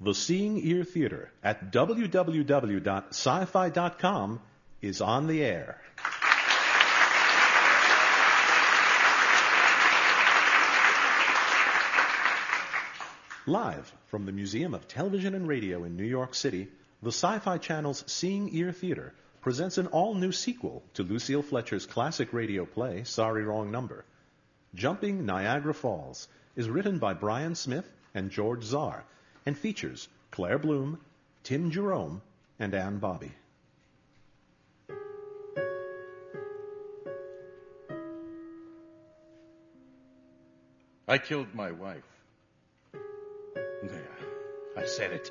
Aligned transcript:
The 0.00 0.14
Seeing 0.14 0.64
Ear 0.64 0.84
Theater 0.84 1.32
at 1.42 1.72
www.sci-fi.com 1.72 2.40
is 4.80 5.00
on 5.00 5.26
the 5.26 5.42
air. 5.42 5.80
Live 13.44 13.92
from 14.06 14.24
the 14.24 14.30
Museum 14.30 14.72
of 14.72 14.86
Television 14.86 15.34
and 15.34 15.48
Radio 15.48 15.82
in 15.82 15.96
New 15.96 16.04
York 16.04 16.36
City, 16.36 16.68
the 17.02 17.08
Sci-Fi 17.08 17.58
Channel's 17.58 18.04
Seeing 18.06 18.54
Ear 18.54 18.70
Theater 18.70 19.12
presents 19.40 19.78
an 19.78 19.88
all-new 19.88 20.30
sequel 20.30 20.84
to 20.94 21.02
Lucille 21.02 21.42
Fletcher's 21.42 21.86
classic 21.86 22.32
radio 22.32 22.64
play, 22.64 23.02
Sorry 23.02 23.42
Wrong 23.42 23.72
Number. 23.72 24.04
Jumping 24.76 25.26
Niagara 25.26 25.74
Falls 25.74 26.28
is 26.54 26.70
written 26.70 27.00
by 27.00 27.14
Brian 27.14 27.56
Smith 27.56 27.90
and 28.14 28.30
George 28.30 28.62
Czar 28.62 29.04
and 29.48 29.56
features 29.56 30.08
Claire 30.30 30.58
Bloom, 30.58 30.98
Tim 31.42 31.70
Jerome, 31.70 32.20
and 32.58 32.74
Anne 32.74 32.98
Bobby. 32.98 33.32
I 41.08 41.16
killed 41.16 41.54
my 41.54 41.70
wife. 41.70 42.04
There, 42.92 44.16
I 44.76 44.84
said 44.84 45.12
it. 45.12 45.30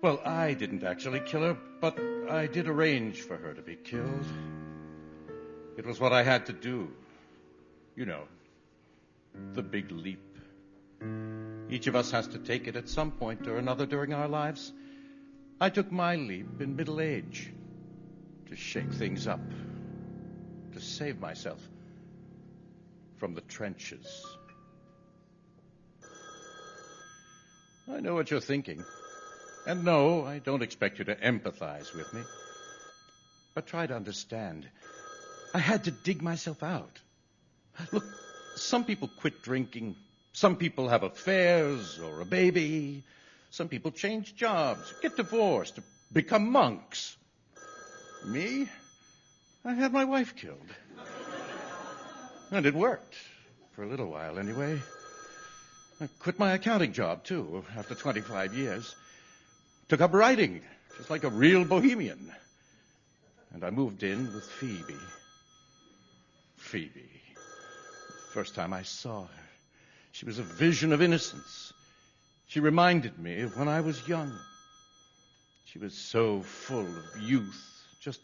Well, 0.00 0.22
I 0.24 0.54
didn't 0.54 0.82
actually 0.82 1.20
kill 1.20 1.42
her, 1.42 1.58
but 1.82 2.00
I 2.30 2.46
did 2.46 2.68
arrange 2.68 3.20
for 3.20 3.36
her 3.36 3.52
to 3.52 3.60
be 3.60 3.76
killed. 3.76 4.24
It 5.76 5.84
was 5.84 6.00
what 6.00 6.14
I 6.14 6.22
had 6.22 6.46
to 6.46 6.54
do. 6.54 6.88
You 7.96 8.06
know, 8.06 8.22
the 9.52 9.62
big 9.62 9.92
leap. 9.92 10.38
Each 11.70 11.86
of 11.86 11.94
us 11.94 12.10
has 12.10 12.26
to 12.28 12.38
take 12.38 12.66
it 12.66 12.76
at 12.76 12.88
some 12.88 13.12
point 13.12 13.46
or 13.46 13.56
another 13.56 13.86
during 13.86 14.12
our 14.12 14.26
lives. 14.26 14.72
I 15.60 15.70
took 15.70 15.92
my 15.92 16.16
leap 16.16 16.60
in 16.60 16.74
middle 16.74 17.00
age 17.00 17.52
to 18.48 18.56
shake 18.56 18.92
things 18.92 19.28
up, 19.28 19.40
to 20.72 20.80
save 20.80 21.20
myself 21.20 21.60
from 23.18 23.34
the 23.34 23.40
trenches. 23.42 24.26
I 27.88 28.00
know 28.00 28.14
what 28.14 28.30
you're 28.30 28.40
thinking. 28.40 28.84
And 29.66 29.84
no, 29.84 30.24
I 30.24 30.38
don't 30.38 30.62
expect 30.62 30.98
you 30.98 31.04
to 31.04 31.14
empathize 31.14 31.94
with 31.94 32.12
me. 32.14 32.22
But 33.54 33.66
try 33.66 33.86
to 33.86 33.94
understand. 33.94 34.66
I 35.54 35.58
had 35.58 35.84
to 35.84 35.90
dig 35.90 36.22
myself 36.22 36.62
out. 36.62 36.98
Look, 37.92 38.04
some 38.56 38.84
people 38.84 39.08
quit 39.20 39.42
drinking. 39.42 39.96
Some 40.32 40.56
people 40.56 40.88
have 40.88 41.02
affairs 41.02 41.98
or 41.98 42.20
a 42.20 42.24
baby. 42.24 43.02
Some 43.50 43.68
people 43.68 43.90
change 43.90 44.36
jobs, 44.36 44.94
get 45.02 45.16
divorced, 45.16 45.78
become 46.12 46.50
monks. 46.50 47.16
Me? 48.26 48.68
I 49.64 49.74
had 49.74 49.92
my 49.92 50.04
wife 50.04 50.36
killed. 50.36 50.68
And 52.50 52.66
it 52.66 52.74
worked. 52.74 53.14
For 53.72 53.82
a 53.82 53.88
little 53.88 54.06
while, 54.06 54.38
anyway. 54.38 54.80
I 56.00 56.08
quit 56.18 56.38
my 56.38 56.52
accounting 56.52 56.92
job, 56.92 57.24
too, 57.24 57.64
after 57.76 57.94
25 57.94 58.54
years. 58.54 58.94
Took 59.88 60.00
up 60.00 60.12
writing, 60.12 60.62
just 60.96 61.10
like 61.10 61.24
a 61.24 61.30
real 61.30 61.64
bohemian. 61.64 62.32
And 63.52 63.64
I 63.64 63.70
moved 63.70 64.02
in 64.02 64.32
with 64.32 64.44
Phoebe. 64.44 64.94
Phoebe. 66.56 67.10
First 68.32 68.54
time 68.54 68.72
I 68.72 68.82
saw 68.82 69.22
her, 69.22 69.48
she 70.12 70.26
was 70.26 70.38
a 70.38 70.42
vision 70.42 70.92
of 70.92 71.02
innocence. 71.02 71.72
She 72.46 72.60
reminded 72.60 73.18
me 73.18 73.42
of 73.42 73.56
when 73.56 73.68
I 73.68 73.80
was 73.80 74.08
young. 74.08 74.36
She 75.64 75.78
was 75.78 75.94
so 75.94 76.42
full 76.42 76.86
of 76.86 77.22
youth, 77.22 77.86
just 78.00 78.20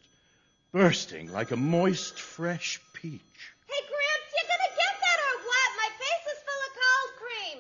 bursting 0.73 1.31
like 1.31 1.53
a 1.53 1.57
moist, 1.57 2.21
fresh 2.21 2.81
peach. 2.93 3.55
Hey, 3.67 3.87
Gramps, 3.87 4.33
you 4.35 4.43
gonna 4.49 4.75
get 4.75 4.95
that 5.01 5.19
or 5.29 5.39
what? 5.47 5.69
My 5.77 5.91
face 5.97 6.27
is 6.35 6.43
full 6.43 6.63
of 6.67 6.73
cold 6.83 7.13
cream. 7.23 7.59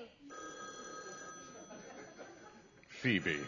Phoebe. 2.88 3.40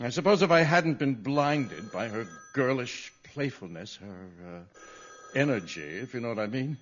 I 0.00 0.08
suppose 0.08 0.42
if 0.42 0.50
I 0.50 0.62
hadn't 0.62 0.98
been 0.98 1.14
blinded 1.14 1.92
by 1.92 2.08
her 2.08 2.26
girlish 2.54 3.12
playfulness, 3.22 3.96
her 3.96 4.28
uh, 4.46 5.38
energy, 5.38 5.82
if 5.82 6.14
you 6.14 6.20
know 6.20 6.28
what 6.28 6.38
I 6.38 6.46
mean, 6.46 6.78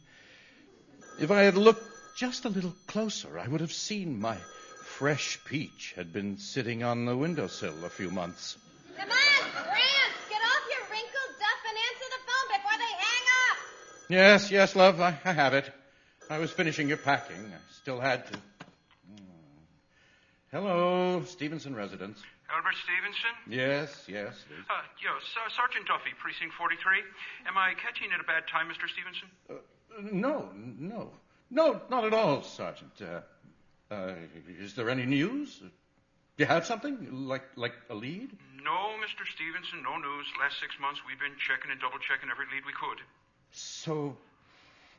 if 1.21 1.31
I 1.31 1.43
had 1.43 1.57
looked 1.57 1.92
just 2.17 2.45
a 2.45 2.49
little 2.49 2.75
closer, 2.87 3.39
I 3.39 3.49
would 3.49 3.61
have 3.61 3.73
seen 3.73 4.21
my 4.21 4.37
fresh 4.85 5.39
peach 5.45 5.95
had 5.97 6.13
been 6.13 6.39
sitting 6.39 6.83
on 6.83 7.07
the 7.07 7.17
windowsill 7.17 7.85
a 7.85 7.89
few 7.89 8.11
months. 8.11 8.57
Come 8.97 9.11
on, 9.11 9.53
Gramps, 9.53 10.23
get 10.29 10.43
off 10.43 10.65
your 10.71 10.85
wrinkled 10.91 11.35
duff 11.39 11.63
and 11.69 11.79
answer 11.91 12.09
the 12.11 12.23
phone 12.27 12.49
before 12.57 12.79
they 12.79 12.93
hang 13.01 13.25
up. 13.51 13.57
Yes, 14.09 14.51
yes, 14.51 14.77
love, 14.77 15.01
I, 15.01 15.19
I 15.25 15.33
have 15.33 15.55
it. 15.55 15.71
I 16.31 16.39
was 16.39 16.51
finishing 16.51 16.89
your 16.89 16.99
packing. 16.99 17.37
I 17.37 17.59
still 17.81 18.01
had 18.01 18.27
to. 18.27 18.39
Hmm. 18.39 19.25
Hello, 20.51 21.23
Stevenson 21.27 21.75
residence. 21.75 22.23
Albert 22.53 22.77
Stevenson? 22.85 23.33
Yes, 23.49 24.05
yes. 24.07 24.45
it 24.45 24.61
is. 24.61 24.67
Uh, 24.69 24.85
yes, 25.01 25.25
uh, 25.41 25.49
Sergeant 25.57 25.89
Duffy, 25.89 26.13
Precinct 26.21 26.53
43. 26.55 27.01
Am 27.49 27.57
I 27.57 27.73
catching 27.81 28.13
it 28.13 28.15
at 28.15 28.21
a 28.21 28.29
bad 28.29 28.45
time, 28.53 28.69
Mr. 28.69 28.85
Stevenson? 28.93 29.29
Uh, 29.49 29.57
no, 30.13 30.53
no. 30.55 31.11
No, 31.53 31.83
not 31.91 32.05
at 32.09 32.15
all, 32.15 32.41
Sergeant. 32.43 32.97
Uh, 32.97 33.21
uh, 33.93 34.17
is 34.59 34.73
there 34.73 34.89
any 34.89 35.05
news? 35.05 35.61
Do 35.61 35.69
you 36.41 36.47
have 36.47 36.65
something? 36.65 37.29
Like, 37.29 37.45
like 37.57 37.77
a 37.91 37.95
lead? 37.95 38.33
No, 38.57 38.97
Mr. 39.05 39.29
Stevenson, 39.29 39.85
no 39.85 40.01
news. 40.01 40.25
Last 40.41 40.57
six 40.65 40.81
months 40.81 41.05
we've 41.05 41.21
been 41.21 41.37
checking 41.37 41.69
and 41.71 41.77
double 41.77 42.01
checking 42.01 42.33
every 42.33 42.49
lead 42.49 42.65
we 42.65 42.73
could. 42.73 43.05
So, 43.53 44.17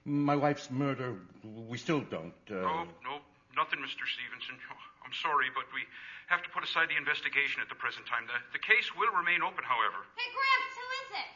my 0.06 0.38
wife's 0.38 0.70
murder, 0.70 1.18
we 1.42 1.82
still 1.82 2.06
don't. 2.06 2.38
Uh... 2.46 2.62
No, 2.62 2.86
no, 3.02 3.14
nothing, 3.58 3.82
Mr. 3.82 4.06
Stevenson. 4.06 4.62
I'm 5.04 5.18
sorry, 5.26 5.50
but 5.58 5.66
we 5.74 5.82
have 6.30 6.46
to 6.46 6.50
put 6.54 6.62
aside 6.62 6.86
the 6.94 7.02
investigation 7.02 7.66
at 7.66 7.68
the 7.68 7.82
present 7.82 8.06
time. 8.06 8.30
The, 8.30 8.38
the 8.54 8.62
case 8.62 8.94
will 8.94 9.10
remain 9.10 9.42
open, 9.42 9.66
however. 9.66 10.06
Hey, 10.14 10.30
Gramps, 10.30 10.74
who 10.78 10.86
is 11.02 11.10
it? 11.18 11.30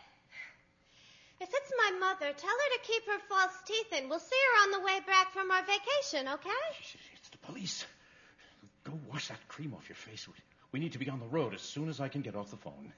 If 1.40 1.50
it's 1.54 1.72
my 1.78 1.98
mother, 2.00 2.34
tell 2.36 2.50
her 2.50 2.70
to 2.78 2.80
keep 2.84 3.06
her 3.06 3.20
false 3.30 3.54
teeth 3.66 3.94
in. 4.02 4.10
We'll 4.10 4.20
see 4.20 4.36
her 4.36 4.64
on 4.64 4.72
the 4.80 4.86
way 4.86 5.00
back 5.06 5.32
from 5.34 5.52
our 5.52 5.62
vacation, 5.62 6.28
okay? 6.28 6.66
It's 7.14 7.30
the 7.30 7.38
police. 7.40 7.86
Go 8.84 8.94
wash 9.12 9.28
that 9.28 9.48
cream 9.48 9.74
off 9.74 9.88
your 9.90 9.96
face. 9.96 10.28
We- 10.28 10.34
We 10.74 10.80
need 10.82 10.92
to 10.94 11.00
be 11.00 11.10
on 11.10 11.20
the 11.20 11.28
road 11.28 11.54
as 11.54 11.62
soon 11.62 11.88
as 11.90 12.02
I 12.02 12.10
can 12.10 12.22
get 12.22 12.36
off 12.36 12.50
the 12.52 12.58
phone. 12.58 12.92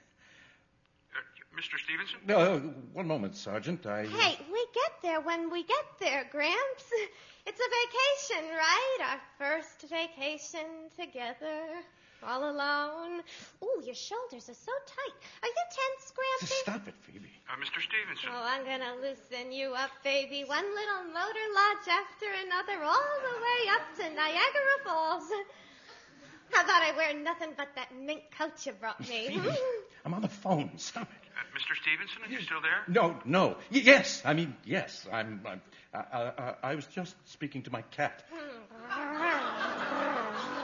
Uh, 1.14 1.18
Mr. 1.56 1.78
Stevenson? 1.78 2.18
No, 2.26 2.38
uh, 2.38 2.58
one 2.92 3.06
moment, 3.06 3.36
Sergeant. 3.36 3.86
I. 3.86 4.04
uh, 4.04 4.08
Hey, 4.08 4.38
we 4.52 4.66
get 4.74 5.02
there 5.02 5.20
when 5.20 5.50
we 5.50 5.62
get 5.62 5.84
there, 6.00 6.24
Gramps. 6.30 6.92
It's 7.46 7.58
a 7.60 7.70
vacation, 7.80 8.50
right? 8.54 8.98
Our 9.02 9.20
first 9.38 9.82
vacation 9.88 10.90
together. 10.96 11.82
All 12.26 12.50
alone. 12.50 13.20
Ooh, 13.64 13.82
your 13.84 13.94
shoulders 13.94 14.48
are 14.48 14.54
so 14.54 14.72
tight. 14.86 15.16
Are 15.42 15.48
you 15.48 15.64
tense, 15.72 16.12
Grampy? 16.12 16.62
Stop 16.62 16.88
it, 16.88 16.94
Phoebe. 17.02 17.30
Uh, 17.48 17.56
Mr. 17.56 17.80
Stevenson? 17.82 18.30
Oh, 18.32 18.42
I'm 18.44 18.64
gonna 18.64 18.94
loosen 19.00 19.52
you 19.52 19.72
up, 19.74 19.90
baby. 20.04 20.44
One 20.46 20.64
little 20.64 21.04
motor 21.12 21.46
lodge 21.54 21.88
after 21.88 22.26
another, 22.46 22.84
all 22.84 23.12
the 23.24 23.36
way 23.40 23.60
up 23.72 23.96
to 23.96 24.14
Niagara 24.14 24.76
Falls. 24.84 25.24
How 26.52 26.64
about 26.64 26.82
I 26.82 26.92
wear 26.96 27.14
nothing 27.14 27.50
but 27.56 27.68
that 27.76 27.88
mink 27.94 28.22
coat 28.36 28.52
you 28.66 28.72
brought 28.72 29.00
me? 29.08 29.28
Phoebe, 29.28 29.56
I'm 30.04 30.12
on 30.14 30.22
the 30.22 30.28
phone. 30.28 30.70
Stop 30.78 31.08
it. 31.10 31.28
Uh, 31.36 31.42
Mr. 31.56 31.80
Stevenson, 31.80 32.22
are 32.26 32.30
you 32.30 32.40
still 32.44 32.60
there? 32.60 32.82
No, 32.88 33.16
no. 33.24 33.56
Y- 33.72 33.80
yes, 33.84 34.20
I 34.24 34.34
mean, 34.34 34.54
yes. 34.64 35.06
I'm. 35.12 35.40
I'm 35.46 35.60
I, 35.94 35.98
I, 35.98 36.32
I- 36.38 36.54
I 36.70 36.74
was 36.74 36.86
just 36.86 37.14
speaking 37.24 37.62
to 37.62 37.70
my 37.72 37.82
cat. 37.82 38.24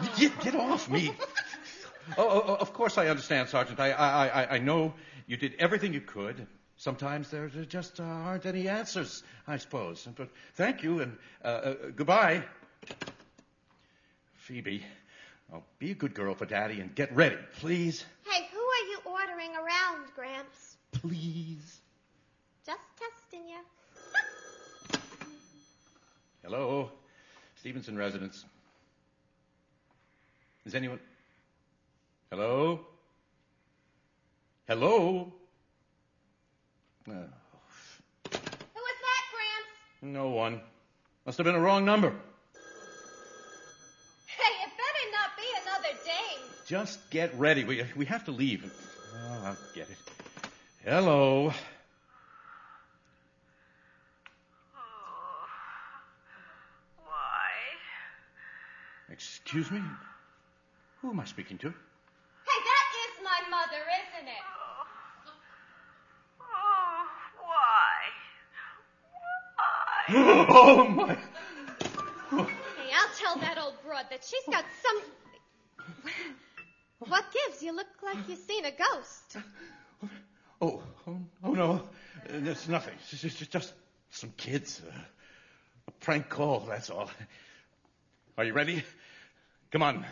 Get, 0.17 0.41
get 0.41 0.55
off 0.55 0.89
me. 0.89 1.13
Oh, 2.17 2.29
oh, 2.29 2.45
oh, 2.47 2.55
of 2.55 2.73
course 2.73 2.99
I 2.99 3.09
understand, 3.09 3.49
Sergeant. 3.49 3.81
I, 3.81 3.91
I, 3.91 4.27
I, 4.27 4.55
I 4.55 4.59
know 4.59 4.95
you 5.27 5.37
did 5.37 5.55
everything 5.59 5.93
you 5.93 6.01
could. 6.01 6.47
Sometimes 6.77 7.31
there 7.31 7.49
just 7.49 8.01
uh, 8.01 8.05
aren't 8.05 8.47
any 8.47 8.69
answers, 8.69 9.23
I 9.49 9.57
suppose. 9.57 10.07
But 10.15 10.29
thank 10.55 10.83
you 10.83 11.01
and 11.01 11.17
uh, 11.45 11.49
uh, 11.49 11.75
goodbye. 11.95 12.43
Phoebe, 14.35 14.85
oh, 15.53 15.63
be 15.79 15.91
a 15.91 15.95
good 15.95 16.15
girl 16.15 16.35
for 16.35 16.47
Daddy 16.47 16.81
and 16.81 16.95
get 16.95 17.15
ready, 17.15 17.39
please. 17.59 18.05
hey, 18.25 18.47
who 18.53 18.59
are 18.59 18.89
you 18.91 18.99
ordering 19.05 19.51
around, 19.57 20.07
Gramps? 20.15 20.77
Please. 20.93 21.81
Just 22.65 22.81
testing 22.99 23.49
you. 23.49 23.59
Hello, 26.45 26.91
Stevenson 27.57 27.97
residence. 27.97 28.45
Is 30.67 30.75
anyone? 30.75 30.99
Hello? 32.31 32.81
Hello? 34.67 35.33
Oh, 37.09 37.13
Who 37.13 37.15
was 37.15 37.29
that, 38.35 39.23
Gramps? 39.31 40.03
no 40.03 40.31
one. 40.31 40.61
Must 41.25 41.39
have 41.39 41.45
been 41.45 41.55
a 41.55 41.61
wrong 41.61 41.85
number. 41.85 42.09
Hey, 44.27 44.53
it 44.65 44.71
better 44.77 45.05
better 45.07 45.13
not 45.13 45.37
be 45.37 45.45
another 45.63 45.95
dame. 46.05 46.51
Just 46.67 47.11
get 47.11 47.33
ready. 47.39 47.63
We, 47.63 47.85
we 47.95 48.05
have 48.07 48.25
to 48.25 48.33
leave. 48.33 48.69
Oh, 49.15 49.43
I'll 49.45 49.57
get 49.73 49.89
it. 49.89 49.97
Hello. 50.85 51.53
Oh, 54.77 55.49
why? 57.05 57.53
Excuse 59.11 59.71
me? 59.71 59.81
Who 61.07 61.13
am 61.13 61.21
I 61.21 61.25
speaking 61.25 61.57
to? 61.59 61.69
Hey, 61.69 62.61
that 62.65 62.89
is 63.07 63.23
my 63.23 63.49
mother, 63.49 63.81
isn't 64.03 64.27
it? 64.27 64.45
Oh, 64.51 66.43
oh 66.43 67.07
why? 67.47 67.95
Why? 69.55 70.47
Oh, 70.51 70.89
my. 70.89 71.15
Hey, 71.15 72.93
I'll 72.93 73.15
tell 73.17 73.37
that 73.37 73.57
old 73.57 73.75
broad 73.87 74.07
that 74.11 74.25
she's 74.25 74.43
got 74.53 74.65
some. 74.83 76.13
What 77.09 77.25
gives? 77.33 77.63
You 77.63 77.77
look 77.77 77.87
like 78.03 78.29
you've 78.29 78.41
seen 78.41 78.65
a 78.65 78.73
ghost. 78.73 79.37
Oh, 80.61 80.83
oh, 81.07 81.19
oh 81.45 81.53
no. 81.53 81.83
It's 82.25 82.67
nothing. 82.67 82.95
It's 83.13 83.21
just, 83.21 83.41
it's 83.43 83.51
just 83.53 83.73
some 84.11 84.33
kids. 84.37 84.83
Uh, 84.85 84.93
a 85.87 85.91
prank 86.01 86.29
call, 86.29 86.67
that's 86.69 86.91
all. 86.91 87.09
Are 88.37 88.45
you 88.45 88.55
ready? 88.55 88.83
Come 89.71 89.85
on. 89.85 90.05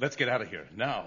Let's 0.00 0.14
get 0.14 0.28
out 0.28 0.40
of 0.40 0.48
here 0.48 0.64
now. 0.76 1.06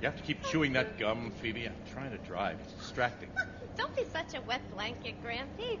You 0.00 0.10
have 0.10 0.16
to 0.18 0.22
keep 0.22 0.44
chewing 0.44 0.74
that 0.74 0.98
gum, 0.98 1.32
Phoebe. 1.40 1.64
I'm 1.64 1.72
trying 1.90 2.10
to 2.10 2.18
drive. 2.18 2.58
It's 2.62 2.74
distracting. 2.74 3.30
Don't 3.78 3.96
be 3.96 4.04
such 4.04 4.34
a 4.34 4.42
wet 4.42 4.60
blanket, 4.74 5.14
Grampy. 5.24 5.78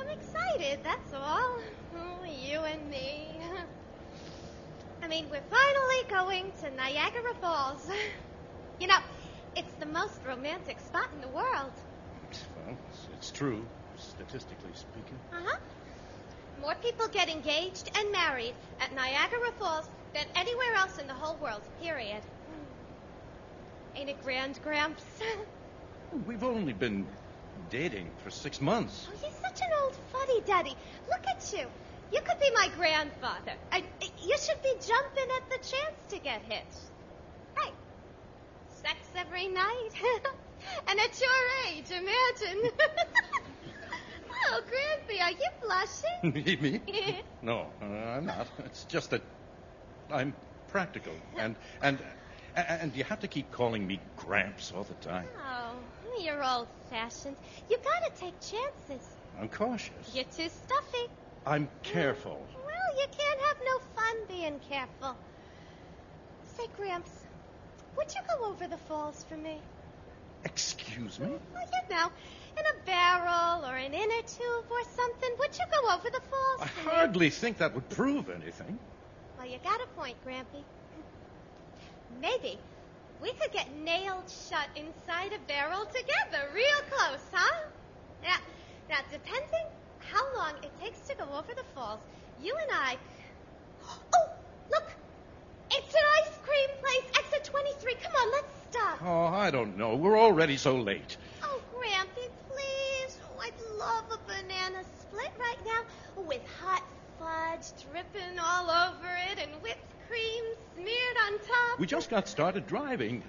I'm 0.00 0.08
excited, 0.08 0.78
that's 0.82 1.12
all. 1.12 1.58
Oh, 1.98 2.24
you 2.24 2.60
and 2.60 2.88
me. 2.88 3.28
I 5.02 5.08
mean, 5.08 5.26
we're 5.30 5.42
finally 5.50 6.02
going 6.08 6.50
to 6.62 6.70
Niagara 6.74 7.34
Falls. 7.42 7.90
You 8.80 8.86
know, 8.86 8.96
it's 9.54 9.74
the 9.74 9.84
most 9.84 10.20
romantic 10.26 10.80
spot 10.80 11.10
in 11.14 11.20
the 11.20 11.28
world. 11.28 11.72
Well, 12.56 12.76
it's, 12.90 13.06
it's 13.14 13.30
true, 13.30 13.64
statistically 13.98 14.70
speaking. 14.74 15.18
Uh 15.32 15.42
huh. 15.44 15.58
More 16.60 16.74
people 16.76 17.08
get 17.08 17.28
engaged 17.28 17.90
and 17.96 18.12
married 18.12 18.54
at 18.80 18.94
Niagara 18.94 19.52
Falls 19.58 19.88
than 20.14 20.26
anywhere 20.36 20.74
else 20.76 20.98
in 20.98 21.06
the 21.06 21.14
whole 21.14 21.36
world, 21.36 21.62
period. 21.82 22.22
Ain't 23.96 24.08
it 24.08 24.22
grand, 24.22 24.60
Gramps? 24.62 25.04
We've 26.26 26.44
only 26.44 26.72
been 26.72 27.06
dating 27.70 28.10
for 28.22 28.30
six 28.30 28.60
months. 28.60 29.08
Oh, 29.08 29.18
you're 29.22 29.32
such 29.42 29.60
an 29.60 29.70
old 29.82 29.96
fuddy 30.12 30.40
duddy. 30.46 30.76
Look 31.08 31.24
at 31.28 31.52
you. 31.52 31.66
You 32.12 32.20
could 32.22 32.40
be 32.40 32.50
my 32.54 32.68
grandfather. 32.76 33.52
I, 33.70 33.84
you 34.22 34.36
should 34.38 34.62
be 34.62 34.72
jumping 34.74 35.28
at 35.36 35.50
the 35.50 35.58
chance 35.58 36.06
to 36.08 36.18
get 36.18 36.42
hitched. 36.42 36.90
Hey, 37.56 37.70
sex 38.82 38.98
every 39.16 39.48
night. 39.48 39.90
and 40.88 40.98
at 40.98 41.20
your 41.20 41.40
age, 41.68 41.90
imagine. 41.90 42.62
oh, 44.50 44.60
Grampy, 44.62 45.22
are 45.22 45.30
you 45.30 45.50
blushing? 45.62 46.60
Me? 46.62 47.20
No, 47.42 47.72
uh, 47.80 47.84
I'm 47.86 48.26
not. 48.26 48.48
It's 48.66 48.84
just 48.84 49.10
that 49.10 49.22
I'm 50.10 50.34
practical, 50.68 51.14
and 51.38 51.56
and 51.80 51.98
and 52.54 52.94
you 52.94 53.02
have 53.04 53.20
to 53.20 53.28
keep 53.28 53.50
calling 53.50 53.86
me 53.86 53.98
Gramps 54.16 54.72
all 54.72 54.84
the 54.84 54.94
time. 54.94 55.26
Oh, 55.42 55.76
you're 56.22 56.44
old-fashioned. 56.44 57.36
You 57.70 57.78
gotta 57.78 58.12
take 58.20 58.34
chances. 58.40 59.08
I'm 59.40 59.48
cautious. 59.48 60.14
You're 60.14 60.24
too 60.24 60.50
stuffy. 60.50 61.06
I'm 61.46 61.70
careful. 61.82 62.32
Well, 62.54 62.90
you 62.98 63.06
can't 63.18 63.40
have 63.48 63.58
no 63.70 63.76
fun 63.96 64.14
being 64.28 64.60
careful. 64.68 65.16
Say, 66.44 66.64
Gramps, 66.76 67.10
would 67.96 68.06
you 68.14 68.20
go 68.28 68.50
over 68.50 68.68
the 68.68 68.76
falls 68.76 69.24
for 69.24 69.36
me? 69.36 69.60
Excuse 70.44 71.18
me? 71.18 71.28
Well, 71.28 71.68
you 71.72 71.96
know, 71.96 72.10
in 72.58 72.64
a 72.66 72.86
barrel 72.86 73.64
or 73.64 73.76
an 73.76 73.94
inner 73.94 74.22
tube 74.22 74.64
or 74.70 74.82
something. 74.96 75.30
Would 75.38 75.58
you 75.58 75.64
go 75.70 75.94
over 75.94 76.10
the 76.10 76.20
falls 76.20 76.60
I 76.60 76.66
hardly 76.88 77.30
think 77.30 77.58
that 77.58 77.74
would 77.74 77.88
prove 77.88 78.28
anything. 78.30 78.78
Well, 79.38 79.46
you 79.48 79.58
got 79.62 79.80
a 79.80 79.86
point, 79.98 80.16
Grampy. 80.26 80.62
Maybe 82.20 82.58
we 83.22 83.32
could 83.32 83.52
get 83.52 83.74
nailed 83.76 84.24
shut 84.48 84.68
inside 84.76 85.32
a 85.32 85.38
barrel 85.46 85.86
together, 85.86 86.48
real 86.54 86.80
close, 86.90 87.24
huh? 87.32 87.60
Now, 88.22 88.36
now, 88.88 88.98
depending 89.12 89.66
how 90.00 90.24
long 90.36 90.52
it 90.62 90.70
takes 90.80 91.00
to 91.08 91.14
go 91.14 91.24
over 91.24 91.54
the 91.54 91.64
falls, 91.74 92.00
you 92.42 92.54
and 92.56 92.70
I. 92.72 92.96
Oh, 94.14 94.28
look! 94.70 94.90
It's 95.70 95.94
an 95.94 96.02
ice 96.18 96.38
cream 96.42 96.68
place, 96.80 97.04
exit 97.18 97.44
23. 97.44 97.94
Come 98.02 98.12
on, 98.12 98.30
let's 98.32 98.59
stop. 98.70 99.02
Oh, 99.02 99.26
I 99.26 99.50
don't 99.50 99.76
know. 99.76 99.96
We're 99.96 100.18
already 100.18 100.56
so 100.56 100.76
late. 100.76 101.16
Oh, 101.42 101.60
Grampy, 101.74 102.28
please. 102.48 103.18
Oh, 103.24 103.40
I'd 103.40 103.78
love 103.78 104.04
a 104.12 104.18
banana 104.26 104.84
split 105.00 105.32
right 105.38 105.58
now 105.64 106.22
with 106.22 106.42
hot 106.60 106.84
fudge 107.18 107.72
dripping 107.90 108.38
all 108.38 108.70
over 108.70 109.08
it 109.30 109.38
and 109.38 109.50
whipped 109.62 110.08
cream 110.08 110.44
smeared 110.74 111.16
on 111.26 111.38
top. 111.38 111.78
We 111.78 111.86
just 111.86 112.10
got 112.10 112.28
started 112.28 112.66
driving. 112.66 113.22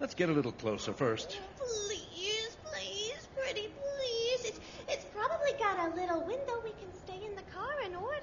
Let's 0.00 0.14
get 0.14 0.28
a 0.28 0.32
little 0.32 0.52
closer 0.52 0.92
first. 0.92 1.38
Please, 1.58 2.56
please, 2.64 3.28
pretty 3.36 3.68
please. 3.68 4.44
It's, 4.44 4.60
it's 4.88 5.04
probably 5.14 5.52
got 5.58 5.92
a 5.92 5.94
little 5.94 6.20
window 6.24 6.60
we 6.64 6.70
can 6.70 6.92
stay 7.04 7.24
in 7.26 7.34
the 7.34 7.42
car 7.52 7.74
and 7.84 7.94
order. 7.96 8.16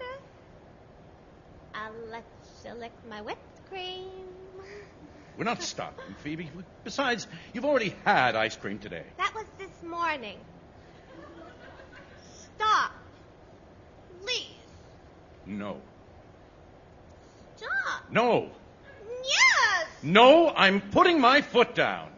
I'll 1.75 2.09
let 2.09 2.23
you 2.65 2.73
lick 2.79 2.91
my 3.09 3.21
whipped 3.21 3.69
cream. 3.69 4.27
We're 5.37 5.43
not 5.43 5.61
stopping, 5.61 6.15
Phoebe. 6.23 6.49
Besides, 6.83 7.27
you've 7.53 7.65
already 7.65 7.93
had 8.05 8.35
ice 8.35 8.55
cream 8.55 8.79
today. 8.79 9.03
That 9.17 9.33
was 9.35 9.45
this 9.59 9.83
morning. 9.87 10.39
Stop. 12.55 12.91
Please. 14.21 14.47
No. 15.45 15.79
Stop. 17.55 18.11
No. 18.11 18.49
Yes. 19.23 19.87
No, 20.01 20.49
I'm 20.49 20.81
putting 20.81 21.21
my 21.21 21.41
foot 21.41 21.75
down. 21.75 22.09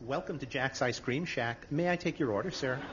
Welcome 0.00 0.38
to 0.38 0.46
Jack's 0.46 0.80
Ice 0.80 0.98
Cream 0.98 1.26
Shack. 1.26 1.70
May 1.70 1.90
I 1.90 1.96
take 1.96 2.18
your 2.18 2.32
order, 2.32 2.50
sir? 2.50 2.78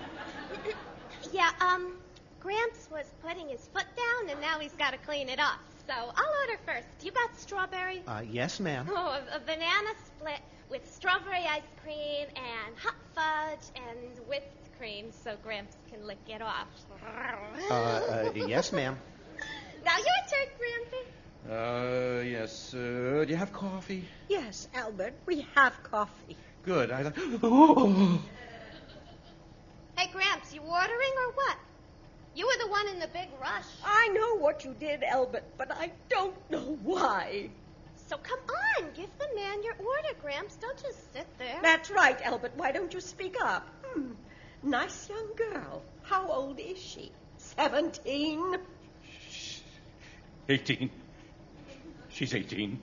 Yeah, 1.32 1.52
um, 1.60 1.98
Gramps 2.46 2.88
was 2.92 3.06
putting 3.26 3.50
his 3.50 3.68
foot 3.74 3.88
down 3.98 4.30
and 4.30 4.40
now 4.40 4.60
he's 4.60 4.74
got 4.74 4.92
to 4.92 5.00
clean 5.00 5.30
it 5.30 5.40
off. 5.40 5.58
So 5.88 5.94
I'll 5.96 6.34
order 6.42 6.60
first. 6.64 6.86
You 7.04 7.12
got 7.12 7.36
strawberry? 7.40 8.04
Uh, 8.08 8.22
yes, 8.30 8.60
ma'am. 8.60 8.88
Oh, 8.88 8.94
a, 8.94 9.38
a 9.38 9.40
banana 9.40 9.90
split 10.06 10.42
with 10.70 10.88
strawberry 10.94 11.44
ice 11.44 11.64
cream 11.84 12.28
and 12.36 12.78
hot 12.78 12.94
fudge 13.16 13.82
and 13.90 14.28
whipped 14.28 14.78
cream 14.78 15.08
so 15.24 15.36
Gramps 15.44 15.76
can 15.92 16.06
lick 16.06 16.20
it 16.28 16.44
off. 16.44 16.68
Uh, 17.68 17.74
uh, 17.74 18.32
yes, 18.36 18.72
ma'am. 18.72 18.96
Now 19.84 19.98
your 19.98 20.06
turn, 20.30 20.50
Grampy. 20.60 22.20
Uh, 22.20 22.22
yes. 22.22 22.74
Uh, 22.74 23.24
do 23.24 23.28
you 23.30 23.36
have 23.36 23.54
coffee? 23.54 24.04
Yes, 24.30 24.68
Albert, 24.74 25.14
we 25.28 25.48
have 25.54 25.74
coffee. 25.84 26.38
Good. 26.64 26.92
I. 26.92 27.12
Oh. 27.44 28.20
Hey, 29.96 30.12
Gramps, 30.12 30.54
you 30.54 30.62
ordering 30.62 31.14
or 31.20 31.32
what? 31.36 31.58
You 32.36 32.46
were 32.46 32.66
the 32.66 32.70
one 32.70 32.88
in 32.90 33.00
the 33.00 33.08
big 33.08 33.30
rush. 33.42 33.66
I 33.84 34.10
know 34.10 34.38
what 34.38 34.66
you 34.66 34.76
did, 34.78 35.04
Albert, 35.04 35.46
but 35.58 35.72
I 35.72 35.92
don't 36.10 36.36
know 36.52 36.78
why. 36.84 37.50
So 38.08 38.18
come 38.18 38.40
on, 38.78 38.90
give 38.94 39.10
the 39.18 39.28
man 39.36 39.64
your 39.64 39.76
order, 39.80 40.10
Gramps. 40.22 40.58
Don't 40.58 40.80
just 40.82 41.14
sit 41.14 41.26
there. 41.40 41.60
That's 41.62 41.90
right, 41.90 42.22
Albert. 42.24 42.52
Why 42.56 42.72
don't 42.72 42.94
you 42.94 43.00
speak 43.00 43.38
up? 43.42 43.68
Hmm. 43.86 44.12
Nice 44.62 45.10
young 45.10 45.30
girl. 45.36 45.82
How 46.04 46.28
old 46.28 46.60
is 46.60 46.78
she? 46.78 47.12
Seventeen? 47.38 48.58
18. 50.50 50.90
She's 52.10 52.34
18. 52.36 52.80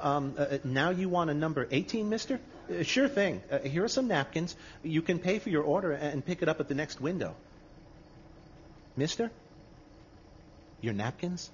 Um, 0.00 0.34
uh, 0.36 0.58
now 0.64 0.90
you 0.90 1.08
want 1.08 1.30
a 1.30 1.34
number 1.34 1.68
18, 1.70 2.08
mister? 2.08 2.40
Uh, 2.68 2.82
sure 2.82 3.08
thing. 3.08 3.42
Uh, 3.50 3.58
here 3.60 3.84
are 3.84 3.88
some 3.88 4.08
napkins. 4.08 4.56
You 4.82 5.02
can 5.02 5.18
pay 5.18 5.38
for 5.38 5.50
your 5.50 5.62
order 5.62 5.92
and 5.92 6.24
pick 6.24 6.42
it 6.42 6.48
up 6.48 6.60
at 6.60 6.68
the 6.68 6.74
next 6.74 7.00
window. 7.00 7.34
Mister? 8.96 9.30
Your 10.80 10.94
napkins? 10.94 11.50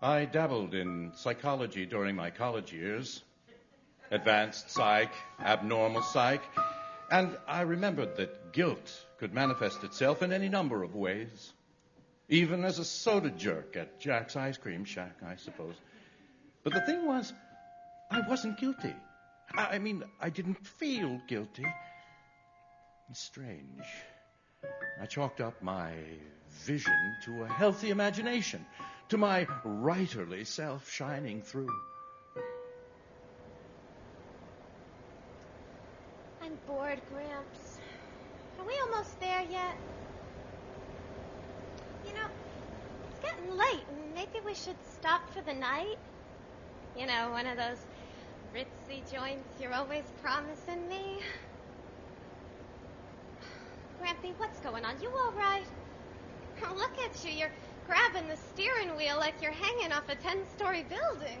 I 0.00 0.26
dabbled 0.26 0.74
in 0.74 1.12
psychology 1.16 1.86
during 1.86 2.14
my 2.14 2.30
college 2.30 2.72
years 2.72 3.22
advanced 4.10 4.70
psych, 4.70 5.12
abnormal 5.40 6.02
psych, 6.02 6.42
and 7.10 7.36
I 7.46 7.62
remembered 7.62 8.16
that 8.16 8.52
guilt 8.52 9.04
could 9.18 9.34
manifest 9.34 9.84
itself 9.84 10.22
in 10.22 10.32
any 10.32 10.48
number 10.48 10.82
of 10.82 10.94
ways. 10.94 11.52
even 12.28 12.64
as 12.64 12.78
a 12.78 12.84
soda 12.84 13.30
jerk 13.30 13.76
at 13.76 13.98
Jack's 14.00 14.36
Ice 14.36 14.58
Cream 14.58 14.84
Shack, 14.84 15.16
I 15.26 15.36
suppose. 15.36 15.74
But 16.62 16.74
the 16.74 16.80
thing 16.82 17.06
was, 17.06 17.32
I 18.10 18.20
wasn't 18.28 18.58
guilty. 18.58 18.94
I 19.56 19.78
mean, 19.78 20.04
I 20.20 20.30
didn't 20.30 20.66
feel 20.66 21.20
guilty. 21.26 21.66
It's 23.10 23.20
strange. 23.20 23.86
I 25.00 25.06
chalked 25.06 25.40
up 25.40 25.62
my 25.62 25.92
vision 26.50 27.16
to 27.24 27.44
a 27.44 27.48
healthy 27.48 27.90
imagination, 27.90 28.64
to 29.08 29.16
my 29.16 29.46
writerly 29.64 30.46
self 30.46 30.90
shining 30.90 31.40
through. 31.40 31.70
I'm 36.42 36.58
bored, 36.66 37.00
Gramps. 37.08 37.78
Are 38.58 38.66
we 38.66 38.72
almost 38.86 39.20
there 39.20 39.42
yet? 39.42 39.76
You 42.04 42.12
know, 42.14 42.28
it's 43.04 43.18
getting 43.20 43.50
late, 43.50 43.84
and 43.88 44.14
maybe 44.14 44.38
we 44.44 44.54
should 44.54 44.76
stop 44.96 45.30
for 45.32 45.42
the 45.42 45.54
night. 45.54 45.96
You 46.96 47.06
know, 47.06 47.30
one 47.30 47.46
of 47.46 47.56
those 47.56 47.78
ritzy 48.54 49.00
joints 49.12 49.60
you're 49.60 49.74
always 49.74 50.04
promising 50.22 50.88
me. 50.88 51.18
Grampy, 54.00 54.32
what's 54.38 54.60
going 54.60 54.84
on? 54.84 54.94
You 55.02 55.10
all 55.10 55.32
right? 55.32 55.66
Look 56.76 56.98
at 56.98 57.24
you. 57.24 57.30
You're 57.30 57.50
grabbing 57.86 58.28
the 58.28 58.36
steering 58.36 58.96
wheel 58.96 59.16
like 59.16 59.34
you're 59.42 59.52
hanging 59.52 59.92
off 59.92 60.08
a 60.08 60.14
10 60.14 60.38
story 60.56 60.84
building. 60.88 61.38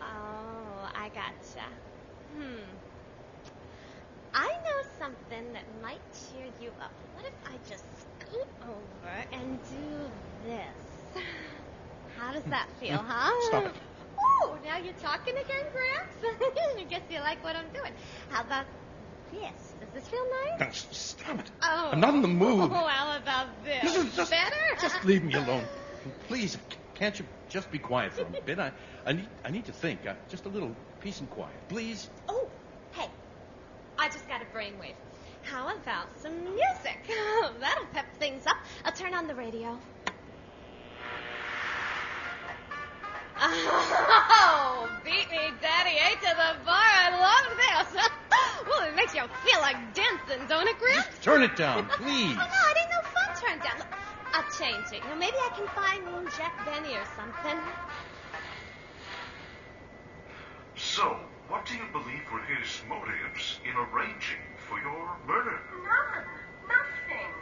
Oh, 0.00 0.90
I 0.94 1.08
gotcha. 1.08 1.66
Hmm. 2.36 2.62
I 4.34 4.48
know 4.48 4.88
something 4.98 5.52
that 5.52 5.64
might 5.82 6.00
cheer 6.12 6.46
you 6.60 6.70
up. 6.80 6.92
What 7.14 7.26
if 7.26 7.32
I 7.46 7.56
just 7.68 7.84
scoot 8.00 8.46
over 8.62 9.26
and 9.32 9.58
do 9.62 10.10
this? 10.48 11.22
How 12.16 12.32
does 12.32 12.44
that 12.44 12.68
feel, 12.80 12.98
huh? 12.98 13.32
Stop 13.48 13.66
it. 13.66 13.72
Oh, 14.18 14.56
now 14.64 14.78
you're 14.78 14.94
talking 14.94 15.36
again, 15.36 15.64
Gramps? 15.72 16.16
I 16.78 16.84
guess 16.84 17.02
you 17.10 17.20
like 17.20 17.42
what 17.44 17.56
I'm 17.56 17.68
doing. 17.72 17.92
How 18.30 18.42
about 18.42 18.66
this? 19.32 19.74
Does 19.80 19.88
this 19.94 20.08
feel 20.08 20.26
nice? 20.44 20.60
Now, 20.60 20.70
stop 20.92 21.38
it. 21.40 21.50
Oh. 21.62 21.90
I'm 21.92 22.00
not 22.00 22.14
in 22.14 22.22
the 22.22 22.28
mood. 22.28 22.70
Oh, 22.72 22.86
how 22.86 23.16
about 23.16 23.48
this? 23.64 23.82
This 23.82 23.96
is 23.96 24.16
just, 24.16 24.30
Better? 24.30 24.56
just 24.80 25.04
leave 25.04 25.22
me 25.24 25.34
alone. 25.34 25.64
Please, 26.28 26.56
can't 26.94 27.18
you 27.18 27.24
just 27.48 27.70
be 27.70 27.78
quiet 27.78 28.12
for 28.12 28.22
a 28.22 28.40
bit? 28.44 28.58
I, 28.58 28.72
I, 29.06 29.12
need, 29.12 29.28
I 29.44 29.50
need 29.50 29.64
to 29.66 29.72
think. 29.72 30.06
Uh, 30.06 30.14
just 30.28 30.46
a 30.46 30.48
little 30.48 30.74
peace 31.00 31.20
and 31.20 31.30
quiet. 31.30 31.54
Please? 31.68 32.08
Oh, 32.28 32.48
hey, 32.92 33.08
I 33.98 34.08
just 34.08 34.26
got 34.28 34.42
a 34.42 34.56
brainwave. 34.56 34.94
How 35.42 35.74
about 35.74 36.08
some 36.20 36.44
music? 36.44 36.98
That'll 37.60 37.86
pep 37.92 38.06
things 38.18 38.46
up. 38.46 38.56
I'll 38.84 38.92
turn 38.92 39.14
on 39.14 39.26
the 39.26 39.34
radio. 39.34 39.78
Oh, 43.40 44.88
beat 45.04 45.30
me, 45.30 45.50
Daddy. 45.62 45.94
Eight 45.94 46.20
to 46.20 46.32
the 46.34 46.64
Bar. 46.64 46.74
I 46.74 47.08
love 47.14 47.46
this. 47.54 48.02
well, 48.66 48.88
it 48.88 48.96
makes 48.96 49.14
you 49.14 49.22
feel 49.46 49.60
like 49.60 49.76
dancing, 49.94 50.46
don't 50.48 50.66
it, 50.66 50.78
Gramps? 50.78 51.18
Turn 51.22 51.42
it 51.42 51.56
down, 51.56 51.86
please. 51.96 52.34
Oh, 52.34 52.42
no, 52.42 52.60
it 52.70 52.76
ain't 52.78 52.90
no 52.90 53.00
fun 53.14 53.28
turned 53.38 53.62
down. 53.62 53.78
Look, 53.78 53.92
I'll 54.34 54.50
change 54.58 54.86
it. 54.92 55.02
You 55.04 55.10
know, 55.10 55.16
maybe 55.16 55.36
I 55.38 55.50
can 55.54 55.68
find 55.70 56.28
Jack 56.36 56.54
Benny 56.66 56.94
or 56.96 57.06
something. 57.16 57.58
So, 60.74 61.16
what 61.48 61.64
do 61.66 61.74
you 61.74 61.86
believe 61.92 62.22
were 62.32 62.42
his 62.42 62.82
motives 62.88 63.58
in 63.64 63.74
arranging 63.74 64.42
for 64.56 64.78
your 64.78 65.16
murder? 65.26 65.58
None. 65.82 66.26
Nothing. 66.66 67.32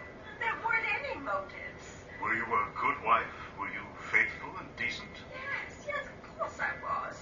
There 0.40 0.56
weren't 0.60 0.88
any 1.00 1.20
motives. 1.20 1.84
Were 2.22 2.34
you 2.34 2.44
a 2.44 2.64
good 2.80 2.96
wife? 3.04 3.36
Were 3.58 3.68
you 3.68 3.84
faithful 4.10 4.52
and 4.58 4.68
decent? 4.76 5.16
Yes, 6.38 6.52
yes, 6.52 6.60
of 6.60 6.60
course 6.60 6.60
I 6.60 6.72
was. 6.84 7.16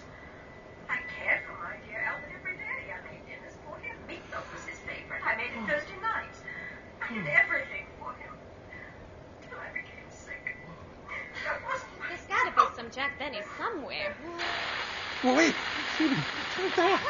I 0.90 0.98
cared 1.06 1.42
for 1.46 1.54
my 1.62 1.78
dear 1.86 2.02
Albert 2.02 2.34
every 2.34 2.56
day. 2.58 2.90
I 2.90 2.98
made 3.06 3.22
dinners 3.26 3.56
for 3.62 3.78
him. 3.78 3.94
Meatloaf 4.10 4.46
was 4.52 4.64
his 4.66 4.78
favorite. 4.82 5.22
I 5.22 5.36
made 5.36 5.54
it 5.54 5.58
hmm. 5.58 5.70
Thursday 5.70 5.98
nights. 6.02 6.42
I 7.02 7.14
did 7.14 7.22
hmm. 7.22 7.40
everything 7.42 7.86
for 7.98 8.10
him. 8.18 8.34
Till 9.46 9.58
I 9.58 9.70
became 9.70 10.08
sick. 10.10 10.56
That 11.46 11.62
wasn't 11.62 11.90
There's 12.08 12.26
got 12.26 12.44
to 12.46 12.52
be 12.54 12.66
some 12.74 12.90
Jack 12.90 13.18
Benny 13.18 13.42
somewhere. 13.58 14.14
Wait, 15.24 15.54
Phoebe, 15.96 16.18
turn 16.54 16.68
it. 16.68 17.00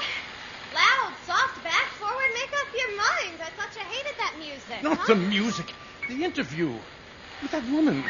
Loud, 0.75 1.13
soft, 1.27 1.63
back, 1.63 1.89
forward, 1.99 2.31
make 2.35 2.53
up 2.53 2.69
your 2.75 2.93
mind. 2.95 3.39
I 3.43 3.51
thought 3.57 3.75
you 3.75 3.83
hated 3.83 4.15
that 4.19 4.35
music. 4.39 4.83
Not 4.83 4.99
huh? 4.99 5.15
the 5.15 5.19
music. 5.19 5.73
The 6.09 6.23
interview 6.23 6.75
with 7.43 7.51
that 7.51 7.65
woman. 7.71 8.05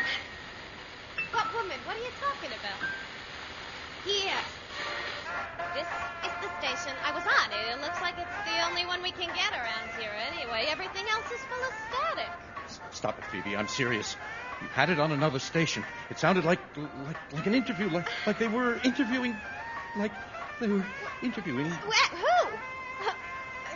What 1.32 1.46
woman? 1.54 1.78
What 1.86 1.96
are 1.96 2.00
you 2.00 2.12
talking 2.20 2.50
about? 2.50 2.80
Here. 4.04 4.40
This 5.74 5.88
is 6.24 6.32
the 6.42 6.48
station 6.60 6.94
I 7.04 7.12
was 7.12 7.24
on. 7.24 7.52
It 7.52 7.80
looks 7.80 8.00
like 8.00 8.14
it's 8.18 8.38
the 8.44 8.60
only 8.68 8.84
one 8.86 9.02
we 9.02 9.10
can 9.12 9.28
get 9.34 9.52
around 9.52 9.90
here 9.98 10.12
anyway. 10.32 10.66
Everything 10.68 11.04
else 11.10 11.30
is 11.32 11.40
full 11.40 11.62
of 11.62 11.72
static. 11.88 12.30
S- 12.66 12.80
Stop 12.92 13.18
it, 13.18 13.24
Phoebe. 13.26 13.56
I'm 13.56 13.68
serious. 13.68 14.16
You 14.62 14.68
had 14.68 14.90
it 14.90 14.98
on 15.00 15.12
another 15.12 15.38
station. 15.38 15.84
It 16.10 16.18
sounded 16.18 16.44
like 16.44 16.60
like 16.76 17.16
like 17.32 17.46
an 17.46 17.54
interview, 17.54 17.88
like 17.88 18.08
like 18.26 18.38
they 18.38 18.48
were 18.48 18.78
interviewing, 18.84 19.36
like 19.96 20.12
they 20.60 20.68
were 20.68 20.84
interviewing. 21.22 21.70
Wh- 21.70 22.14
who? 22.14 22.48
Uh, 23.04 23.12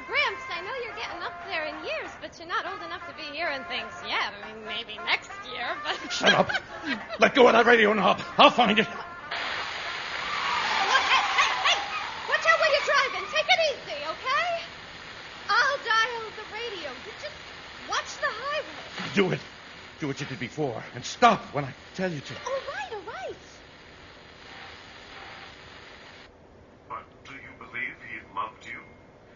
Gramps, 0.07 0.45
I 0.55 0.61
know 0.63 0.73
you're 0.85 0.95
getting 0.97 1.23
up 1.23 1.35
there 1.49 1.65
in 1.67 1.75
years, 1.85 2.11
but 2.21 2.39
you're 2.39 2.49
not 2.49 2.65
old 2.67 2.81
enough 2.83 3.07
to 3.09 3.15
be 3.17 3.25
hearing 3.37 3.63
things 3.65 3.93
yet. 4.07 4.33
I 4.33 4.41
mean, 4.53 4.65
maybe 4.65 4.97
next 5.05 5.31
year, 5.53 5.67
but. 5.85 5.99
Shut 6.13 6.33
up. 6.33 6.51
Let 7.19 7.35
go 7.35 7.47
of 7.49 7.53
that 7.55 7.67
radio 7.67 7.93
knob. 7.93 8.23
I'll 8.39 8.51
find 8.51 8.79
it. 8.79 8.87
Look, 8.89 8.97
hey, 11.11 11.23
hey, 11.37 11.53
hey! 11.69 11.79
Watch 12.31 12.47
out 12.49 12.59
when 12.63 12.71
you're 12.73 12.87
driving. 12.89 13.27
Take 13.35 13.49
it 13.51 13.61
easy, 13.75 13.99
okay? 14.09 14.49
I'll 15.51 15.79
dial 15.85 16.23
the 16.39 16.47
radio. 16.55 16.89
You 17.05 17.13
just 17.21 17.37
watch 17.91 18.11
the 18.23 18.31
highway. 18.31 19.08
Do 19.19 19.33
it. 19.33 19.41
Do 19.99 20.07
what 20.07 20.21
you 20.21 20.27
did 20.27 20.39
before, 20.39 20.81
and 20.95 21.05
stop 21.05 21.41
when 21.53 21.65
I 21.65 21.75
tell 21.97 22.09
you 22.09 22.21
to. 22.21 22.35
All 22.47 22.53
right, 22.53 22.93
all 22.93 23.13
right. 23.13 23.35
But 26.89 27.03
do 27.25 27.33
you 27.35 27.51
believe 27.59 27.97
he 28.07 28.15
loved 28.39 28.65
you? 28.65 28.79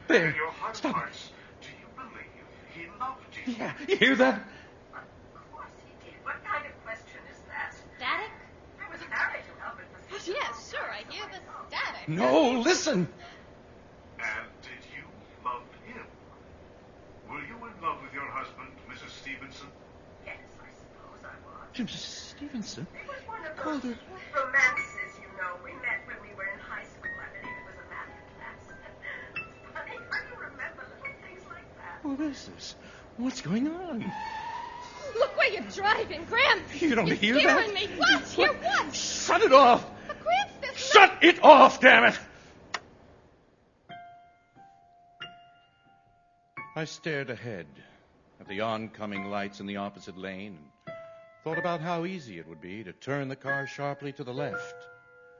There. 0.06 0.28
In 0.28 0.36
your 0.36 0.52
heart 0.52 0.70
of 0.70 0.76
Stop 0.76 0.90
it. 0.92 0.98
hearts, 1.00 1.30
do 1.62 1.66
you 1.82 1.88
believe 1.98 2.46
he 2.78 2.86
loved 3.00 3.26
you? 3.44 3.54
Yeah, 3.58 3.72
you 3.88 3.96
hear 3.96 4.14
that? 4.22 4.46
Of 4.94 5.50
course 5.50 5.66
he 5.82 5.90
did. 6.06 6.14
What 6.22 6.38
kind 6.46 6.62
of 6.64 6.70
question 6.86 7.18
is 7.28 7.38
that? 7.50 7.74
Static? 7.98 8.30
I 8.78 8.86
was 8.88 9.00
married 9.10 9.42
to 9.50 9.66
Albert 9.66 9.90
for 9.90 10.14
such 10.14 10.28
a 10.28 10.30
Yeah, 10.30 10.46
long 10.46 10.62
sure. 10.70 10.90
I 10.94 11.02
hear 11.10 11.26
the 11.26 11.42
static. 11.74 12.06
No, 12.06 12.60
listen. 12.62 13.08
And 14.22 14.46
did 14.62 14.78
you 14.94 15.02
love 15.44 15.66
him? 15.90 16.06
Were 17.26 17.42
you 17.42 17.58
in 17.66 17.71
love 17.82 17.98
with 18.02 18.12
your 18.14 18.24
husband, 18.30 18.70
Mrs. 18.88 19.10
Stevenson? 19.20 19.68
Yes, 20.24 20.38
I 20.62 20.70
suppose 20.78 21.18
I 21.26 21.34
was. 21.42 21.66
Mrs. 21.74 21.98
Stevenson. 22.36 22.86
It 22.94 23.06
was 23.08 23.18
one 23.26 23.44
of 23.44 23.56
Called 23.56 23.82
those 23.82 23.94
her- 23.96 24.38
romances, 24.46 25.12
you 25.18 25.28
know. 25.36 25.58
We 25.64 25.72
met 25.82 26.00
when 26.06 26.16
we 26.22 26.34
were 26.36 26.46
in 26.46 26.58
high 26.60 26.84
school. 26.84 27.10
I 27.18 27.26
believe 27.34 27.56
it 27.58 27.66
was 27.66 27.78
a 27.82 27.86
math 27.90 28.14
class. 28.38 28.62
It's 28.70 29.74
funny 29.74 29.96
how 30.10 30.20
you 30.30 30.36
remember 30.38 30.82
little 30.94 31.16
things 31.26 31.42
like 31.50 31.66
that. 31.82 31.98
What 32.06 32.20
is 32.20 32.46
this? 32.54 32.76
What's 33.16 33.40
going 33.40 33.66
on? 33.68 34.12
Look 35.18 35.36
where 35.36 35.50
you're 35.52 35.70
driving, 35.70 36.24
Gramps. 36.24 36.80
You 36.80 36.94
don't 36.94 37.06
You're 37.06 37.16
hear 37.16 37.38
scaring 37.40 37.66
that? 37.68 37.74
me. 37.74 37.88
What? 37.98 38.22
Hear 38.28 38.52
what? 38.52 38.94
Shut 38.94 39.42
it 39.42 39.52
off! 39.52 39.84
But 40.06 40.16
Gramps, 40.22 40.52
there's 40.62 40.76
Shut 40.78 41.18
it 41.22 41.42
off, 41.44 41.80
damn 41.80 42.04
it! 42.04 42.18
I 46.74 46.86
stared 46.86 47.28
ahead 47.28 47.66
at 48.40 48.48
the 48.48 48.62
oncoming 48.62 49.30
lights 49.30 49.60
in 49.60 49.66
the 49.66 49.76
opposite 49.76 50.16
lane 50.16 50.58
and 50.86 50.96
thought 51.44 51.58
about 51.58 51.82
how 51.82 52.06
easy 52.06 52.38
it 52.38 52.48
would 52.48 52.62
be 52.62 52.82
to 52.82 52.94
turn 52.94 53.28
the 53.28 53.36
car 53.36 53.66
sharply 53.66 54.10
to 54.14 54.24
the 54.24 54.32
left 54.32 54.86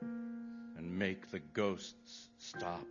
and 0.03 0.99
make 0.99 1.31
the 1.31 1.39
ghosts 1.39 2.29
stop. 2.37 2.85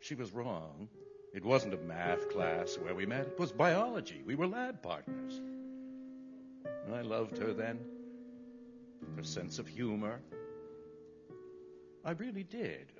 She 0.00 0.16
was 0.16 0.32
wrong. 0.32 0.88
It 1.32 1.44
wasn't 1.44 1.74
a 1.74 1.78
math 1.78 2.30
class 2.30 2.76
where 2.76 2.96
we 2.96 3.06
met. 3.06 3.28
It 3.28 3.38
was 3.38 3.52
biology. 3.52 4.24
We 4.26 4.34
were 4.34 4.48
lab 4.48 4.82
partners. 4.82 5.40
And 6.84 6.96
I 6.96 7.02
loved 7.02 7.38
her 7.38 7.52
then. 7.52 7.78
Her 9.14 9.22
sense 9.22 9.60
of 9.60 9.68
humor. 9.68 10.20
I 12.04 12.10
really 12.10 12.42
did. 12.42 12.92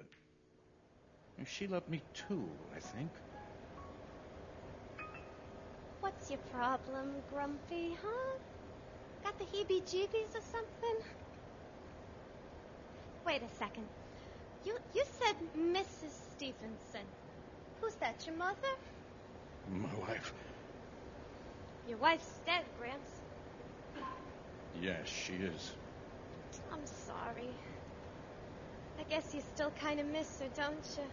She 1.43 1.67
loved 1.67 1.89
me 1.89 2.03
too, 2.15 2.49
I 2.75 2.81
think. 2.81 3.11
What's 6.01 6.31
your 6.31 6.39
problem, 6.51 7.23
Grumpy, 7.29 7.95
huh? 8.01 8.39
Got 9.25 9.39
the 9.39 9.45
heebie 9.45 9.83
jeebies 9.83 10.35
or 10.35 10.43
something? 10.43 10.99
Wait 13.27 13.43
a 13.43 13.49
second. 13.49 13.89
You 14.65 14.77
you 14.95 15.05
said 15.19 15.37
Mrs. 15.57 16.13
Stevenson. 16.35 17.07
Who's 17.81 17.97
that, 17.97 18.27
your 18.27 18.37
mother? 18.37 18.75
My 19.69 19.95
wife. 19.97 20.33
Your 21.87 21.99
wife's 21.99 22.41
dead, 22.47 22.65
Gramps. 22.77 23.21
Yes, 24.75 25.09
she 25.09 25.35
is. 25.35 25.73
I'm 26.73 26.87
sorry. 26.87 27.57
I 28.99 29.05
guess 29.05 29.35
you 29.35 29.41
still 29.41 29.71
kind 29.73 30.01
of 30.01 30.07
miss 30.07 30.39
her, 30.41 30.49
don't 30.49 30.87
you? 30.97 31.05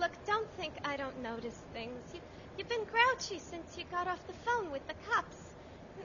Look, 0.00 0.12
don't 0.26 0.50
think 0.52 0.72
I 0.82 0.96
don't 0.96 1.22
notice 1.22 1.60
things. 1.74 2.00
You, 2.14 2.20
you've 2.56 2.70
been 2.70 2.86
grouchy 2.90 3.38
since 3.38 3.76
you 3.76 3.84
got 3.90 4.08
off 4.08 4.26
the 4.26 4.32
phone 4.32 4.72
with 4.72 4.86
the 4.88 4.94
cops. 5.10 5.36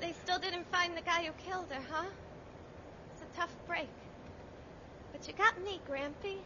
They 0.02 0.12
still 0.12 0.38
didn't 0.38 0.70
find 0.70 0.98
the 0.98 1.02
guy 1.02 1.24
who 1.24 1.32
killed 1.50 1.68
her, 1.72 1.82
huh? 1.90 2.10
It's 3.14 3.24
a 3.24 3.38
tough 3.40 3.56
break. 3.66 3.88
But 5.14 5.26
you 5.26 5.34
got 5.34 5.64
me, 5.64 5.80
Grampy. 5.90 6.40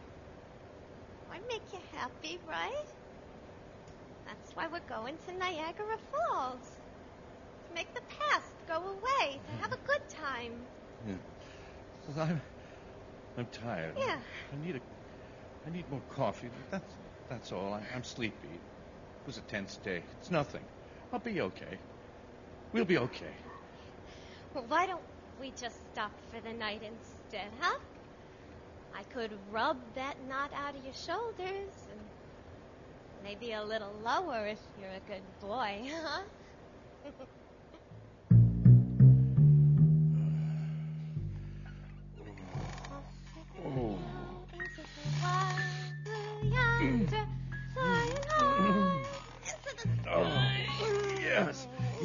I 1.32 1.40
make 1.48 1.62
you 1.72 1.80
happy, 1.92 2.38
right? 2.48 2.86
That's 4.26 4.54
why 4.54 4.68
we're 4.68 4.78
going 4.88 5.16
to 5.26 5.36
Niagara 5.36 5.98
Falls. 6.12 6.70
To 7.66 7.74
make 7.74 7.92
the 7.94 8.02
past 8.20 8.46
go 8.68 8.76
away, 8.76 9.40
to 9.44 9.62
have 9.62 9.72
a 9.72 9.78
good 9.88 10.08
time. 10.08 10.52
Yeah. 11.08 12.22
I'm, 12.22 12.40
I'm 13.36 13.46
tired. 13.46 13.94
Yeah. 13.98 14.18
I 14.52 14.66
need 14.66 14.76
a, 14.76 14.80
I 15.66 15.70
need 15.70 15.90
more 15.90 16.02
coffee. 16.10 16.50
That's, 16.70 16.94
that's 17.30 17.52
all. 17.52 17.72
I, 17.74 17.82
I'm 17.94 18.04
sleepy. 18.04 18.48
It 18.48 19.26
was 19.26 19.38
a 19.38 19.42
tense 19.42 19.78
day. 19.78 20.02
It's 20.20 20.30
nothing. 20.30 20.64
I'll 21.12 21.20
be 21.20 21.40
okay. 21.40 21.78
We'll 22.72 22.84
be 22.84 22.98
okay. 22.98 23.34
Well, 24.54 24.66
why 24.68 24.86
don't 24.86 25.02
we 25.40 25.52
just 25.52 25.76
stop 25.92 26.12
for 26.30 26.40
the 26.40 26.52
night 26.52 26.82
instead, 26.82 27.48
huh? 27.60 27.78
I 28.94 29.04
could 29.04 29.32
rub 29.50 29.78
that 29.94 30.16
knot 30.28 30.52
out 30.54 30.76
of 30.76 30.84
your 30.84 30.94
shoulders 30.94 31.88
and 31.90 32.00
maybe 33.22 33.52
a 33.52 33.62
little 33.62 33.94
lower 34.04 34.46
if 34.46 34.60
you're 34.78 34.90
a 34.90 35.00
good 35.06 35.22
boy, 35.40 35.88
huh? 35.88 36.22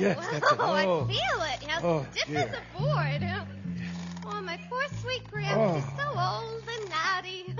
yes. 0.06 0.28
That's 0.32 0.52
it. 0.52 0.58
Oh, 0.60 0.74
I 0.74 0.86
Oh. 0.86 1.06
feel 1.06 1.42
it. 1.54 1.64
How 1.70 1.88
Oh, 1.88 2.06
stiff 2.12 2.28
dear. 2.28 2.38
as 2.38 2.54
a 2.54 2.62
board. 2.78 3.24
Oh, 4.28 4.42
my 4.42 4.58
poor 4.70 4.84
sweet 5.02 5.30
Gramps. 5.32 5.56
Oh. 5.56 5.94
So 5.98 6.06
old 6.20 6.64
and. 6.70 6.86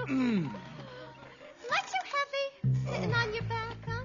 Mm. 0.08 0.44
Not 0.44 1.88
too 1.88 2.04
heavy, 2.14 2.75
sitting 2.86 3.14
on 3.14 3.34
your 3.34 3.44
back, 3.44 3.75
huh? 3.88 4.04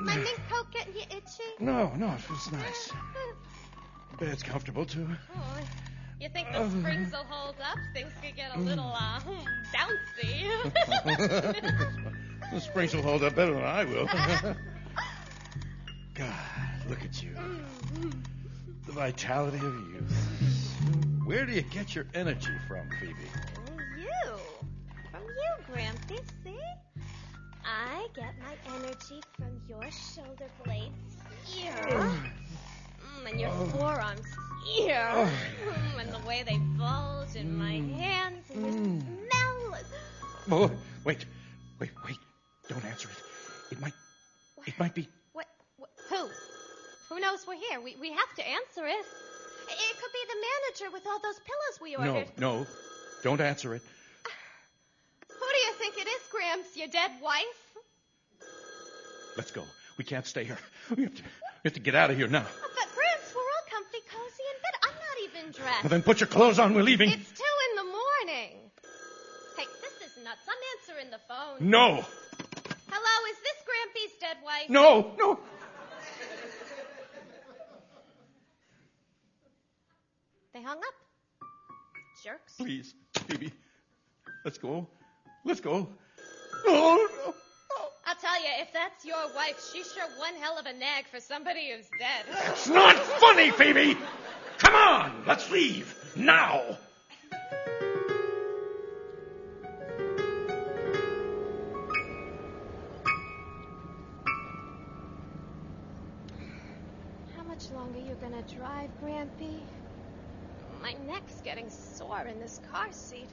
My 0.00 0.16
mink 0.16 0.38
coat 0.48 0.70
getting 0.72 0.94
you 0.94 1.02
itchy? 1.10 1.42
No, 1.58 1.92
no, 1.96 2.12
it 2.12 2.20
feels 2.20 2.52
nice. 2.52 2.92
Bed's 4.20 4.42
comfortable, 4.44 4.84
too. 4.86 5.08
Oh, 5.34 5.58
you 6.20 6.28
think 6.28 6.52
the 6.52 6.70
springs 6.70 7.10
will 7.12 7.24
hold 7.28 7.56
up? 7.60 7.78
Things 7.94 8.12
could 8.22 8.36
get 8.36 8.54
a 8.54 8.60
little 8.60 8.92
uh, 8.94 9.20
bouncy. 9.74 10.46
the 12.52 12.60
springs 12.60 12.94
will 12.94 13.02
hold 13.02 13.24
up 13.24 13.34
better 13.34 13.54
than 13.54 13.64
I 13.64 13.84
will. 13.84 14.06
God, 16.14 16.32
look 16.88 17.02
at 17.04 17.20
you. 17.22 17.34
The 17.34 17.63
vitality 18.94 19.58
of 19.58 19.74
youth. 19.90 21.26
Where 21.26 21.44
do 21.44 21.52
you 21.52 21.62
get 21.62 21.96
your 21.96 22.06
energy 22.14 22.52
from, 22.68 22.88
Phoebe? 23.00 23.12
you. 23.98 24.38
From 25.10 25.22
you, 25.24 25.74
Grampy, 25.74 26.20
see? 26.44 26.60
I 27.64 28.06
get 28.14 28.34
my 28.38 28.54
energy 28.76 29.20
from 29.36 29.60
your 29.68 29.82
shoulder 29.90 30.48
blades 30.64 31.16
here. 31.44 31.72
Mm, 31.72 33.30
and 33.30 33.40
your 33.40 33.50
forearms 33.72 34.26
here. 34.64 35.10
Mm, 35.10 36.00
and 36.00 36.12
the 36.12 36.28
way 36.28 36.44
they 36.46 36.58
bulge 36.78 37.34
in 37.34 37.56
my 37.56 37.80
hands 37.98 38.44
and 38.52 38.62
your 38.62 38.72
smell. 38.72 39.80
Oh, 40.52 40.70
wait, 41.04 41.24
wait, 41.80 41.90
wait. 42.06 42.18
Don't 42.68 42.84
answer 42.84 43.08
it. 43.08 43.72
It 43.72 43.80
might, 43.80 43.94
it 44.66 44.78
might 44.78 44.94
be. 44.94 45.08
What, 47.54 47.60
what? 47.60 47.62
Who? 47.62 47.62
Who 47.62 47.62
knows 47.62 47.62
we're 47.62 47.68
here? 47.68 47.80
We, 47.80 47.96
we 48.00 48.14
have 48.14 48.34
to 48.36 48.42
answer 48.48 48.86
it. 48.86 49.06
It 49.66 49.96
could 50.00 50.12
be 50.12 50.24
the 50.28 50.36
manager 50.40 50.92
with 50.92 51.06
all 51.06 51.20
those 51.20 51.40
pillows 51.40 51.80
we 51.80 51.96
ordered. 51.96 52.28
No, 52.38 52.60
no. 52.60 52.66
Don't 53.22 53.40
answer 53.40 53.74
it. 53.74 53.82
Who 55.28 55.34
do 55.34 55.58
you 55.66 55.72
think 55.78 55.96
it 55.98 56.08
is, 56.08 56.20
Gramps? 56.30 56.76
Your 56.76 56.88
dead 56.88 57.10
wife? 57.22 57.60
Let's 59.36 59.50
go. 59.50 59.62
We 59.98 60.04
can't 60.04 60.26
stay 60.26 60.44
here. 60.44 60.58
We 60.96 61.04
have 61.04 61.14
to, 61.14 61.22
we 61.22 61.28
have 61.64 61.72
to 61.74 61.80
get 61.80 61.94
out 61.94 62.10
of 62.10 62.16
here 62.16 62.28
now. 62.28 62.42
But 62.44 62.88
Gramps, 62.94 63.34
we're 63.34 63.40
all 63.40 63.66
comfy 63.70 63.98
cozy 64.08 64.44
in 64.52 64.58
bed. 64.60 64.74
I'm 64.84 64.94
not 64.94 65.18
even 65.24 65.52
dressed. 65.52 65.84
Well, 65.84 65.90
then 65.90 66.02
put 66.02 66.20
your 66.20 66.26
clothes 66.26 66.58
on. 66.58 66.74
We're 66.74 66.82
leaving. 66.82 67.08
It's 67.10 67.30
two 67.30 67.56
in 67.70 67.76
the 67.76 67.84
morning. 67.84 68.58
Hey, 69.56 69.64
this 69.80 70.10
is 70.10 70.22
nuts. 70.24 70.40
I'm 70.46 70.62
answering 70.78 71.10
the 71.10 71.20
phone. 71.28 71.70
No, 71.70 72.04
Hello, 72.90 73.30
is 73.30 73.36
this 73.42 73.58
Grampy's 73.66 74.12
dead 74.20 74.36
wife? 74.44 74.68
no, 74.68 75.14
no. 75.18 75.38
Please, 82.74 82.94
Phoebe. 83.28 83.52
Let's 84.44 84.58
go. 84.58 84.88
Let's 85.44 85.60
go. 85.60 85.88
No, 86.66 86.96
no. 86.96 87.34
I'll 88.04 88.16
tell 88.20 88.42
you, 88.42 88.48
if 88.62 88.72
that's 88.72 89.04
your 89.04 89.32
wife, 89.36 89.70
she's 89.72 89.92
sure 89.92 90.02
one 90.18 90.34
hell 90.40 90.58
of 90.58 90.66
a 90.66 90.72
nag 90.72 91.06
for 91.06 91.20
somebody 91.20 91.70
who's 91.70 91.86
dead. 92.00 92.24
It's 92.48 92.68
not 92.68 92.96
funny, 92.96 93.52
Phoebe. 93.52 93.96
Come 94.58 94.74
on, 94.74 95.22
let's 95.24 95.48
leave 95.52 95.94
now. 96.16 96.76
In 112.26 112.38
this 112.40 112.60
car 112.72 112.88
seat. 112.90 113.28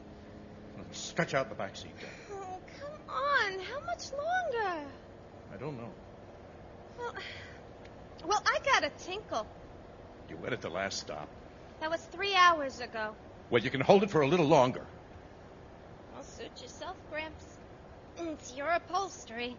Stretch 0.91 1.33
out 1.33 1.49
the 1.49 1.55
back 1.55 1.75
seat. 1.75 1.91
Dad. 1.99 2.09
Oh, 2.33 2.59
come 2.79 3.15
on. 3.15 3.59
How 3.59 3.79
much 3.85 4.11
longer? 4.11 4.85
I 5.53 5.57
don't 5.57 5.77
know. 5.77 5.89
Well, 6.97 7.13
well, 8.25 8.43
I 8.45 8.59
got 8.65 8.83
a 8.83 8.89
tinkle. 9.03 9.45
You 10.29 10.37
went 10.37 10.53
at 10.53 10.61
the 10.61 10.69
last 10.69 10.99
stop. 10.99 11.29
That 11.79 11.89
was 11.89 12.01
three 12.11 12.35
hours 12.35 12.79
ago. 12.79 13.15
Well, 13.49 13.61
you 13.61 13.69
can 13.69 13.81
hold 13.81 14.03
it 14.03 14.09
for 14.09 14.21
a 14.21 14.27
little 14.27 14.45
longer. 14.45 14.85
Well, 16.13 16.23
suit 16.23 16.61
yourself, 16.61 16.95
Gramps. 17.09 17.45
It's 18.17 18.55
your 18.55 18.69
upholstery. 18.69 19.55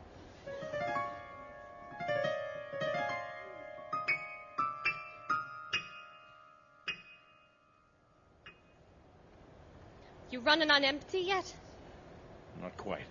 You 10.32 10.40
running 10.40 10.70
on 10.70 10.82
empty 10.82 11.20
yet? 11.20 11.54
Not 12.62 12.74
quite. 12.78 13.04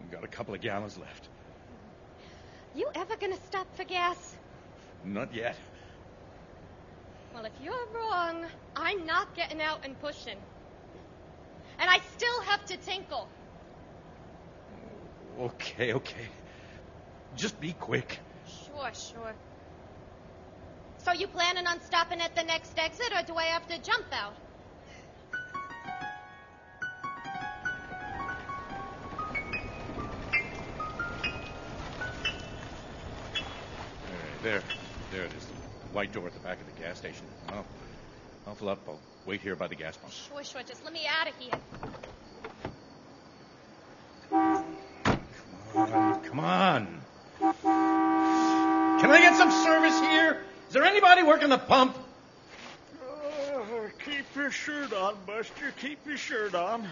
We've 0.00 0.10
got 0.10 0.24
a 0.24 0.28
couple 0.28 0.52
of 0.52 0.60
gallons 0.60 0.98
left. 0.98 1.28
You 2.74 2.90
ever 2.96 3.16
gonna 3.16 3.36
stop 3.46 3.68
for 3.76 3.84
gas? 3.84 4.34
Not 5.04 5.32
yet. 5.32 5.54
Well, 7.32 7.44
if 7.44 7.52
you're 7.62 7.86
wrong, 7.94 8.44
I'm 8.74 9.06
not 9.06 9.36
getting 9.36 9.62
out 9.62 9.84
and 9.84 9.98
pushing. 10.00 10.36
And 11.78 11.88
I 11.88 12.00
still 12.16 12.42
have 12.42 12.66
to 12.66 12.76
tinkle. 12.76 13.28
Okay, 15.38 15.92
okay. 15.94 16.26
Just 17.36 17.60
be 17.60 17.72
quick. 17.72 18.18
Sure, 18.66 18.90
sure. 18.92 19.32
So 20.98 21.12
you 21.12 21.28
planning 21.28 21.68
on 21.68 21.80
stopping 21.82 22.20
at 22.20 22.34
the 22.34 22.42
next 22.42 22.76
exit, 22.78 23.12
or 23.16 23.22
do 23.22 23.36
I 23.36 23.44
have 23.44 23.66
to 23.68 23.78
jump 23.78 24.06
out? 24.12 24.34
There. 34.42 34.62
There 35.12 35.22
it 35.24 35.32
is. 35.34 35.46
The 35.46 35.52
white 35.94 36.12
door 36.12 36.26
at 36.26 36.34
the 36.34 36.40
back 36.40 36.58
of 36.60 36.66
the 36.66 36.82
gas 36.82 36.98
station. 36.98 37.24
Well, 37.50 37.64
I'll 38.46 38.54
fill 38.54 38.70
up. 38.70 38.80
I'll 38.88 38.98
wait 39.26 39.40
here 39.40 39.56
by 39.56 39.68
the 39.68 39.74
gas 39.74 39.96
pump. 39.96 40.12
Sure, 40.12 40.42
sure. 40.44 40.62
Just 40.62 40.84
let 40.84 40.92
me 40.92 41.06
out 41.06 41.28
of 41.28 41.34
here. 41.38 41.52
Come 44.30 45.80
on. 45.80 46.22
Come 46.24 46.40
on. 46.40 47.02
Can 49.00 49.10
I 49.10 49.20
get 49.20 49.36
some 49.36 49.50
service 49.50 49.98
here? 50.00 50.42
Is 50.68 50.74
there 50.74 50.84
anybody 50.84 51.22
working 51.22 51.48
the 51.48 51.58
pump? 51.58 51.96
Oh, 53.04 53.88
keep 54.04 54.24
your 54.34 54.50
shirt 54.50 54.92
on, 54.92 55.16
Buster. 55.26 55.72
Keep 55.80 56.06
your 56.06 56.16
shirt 56.16 56.54
on. 56.54 56.88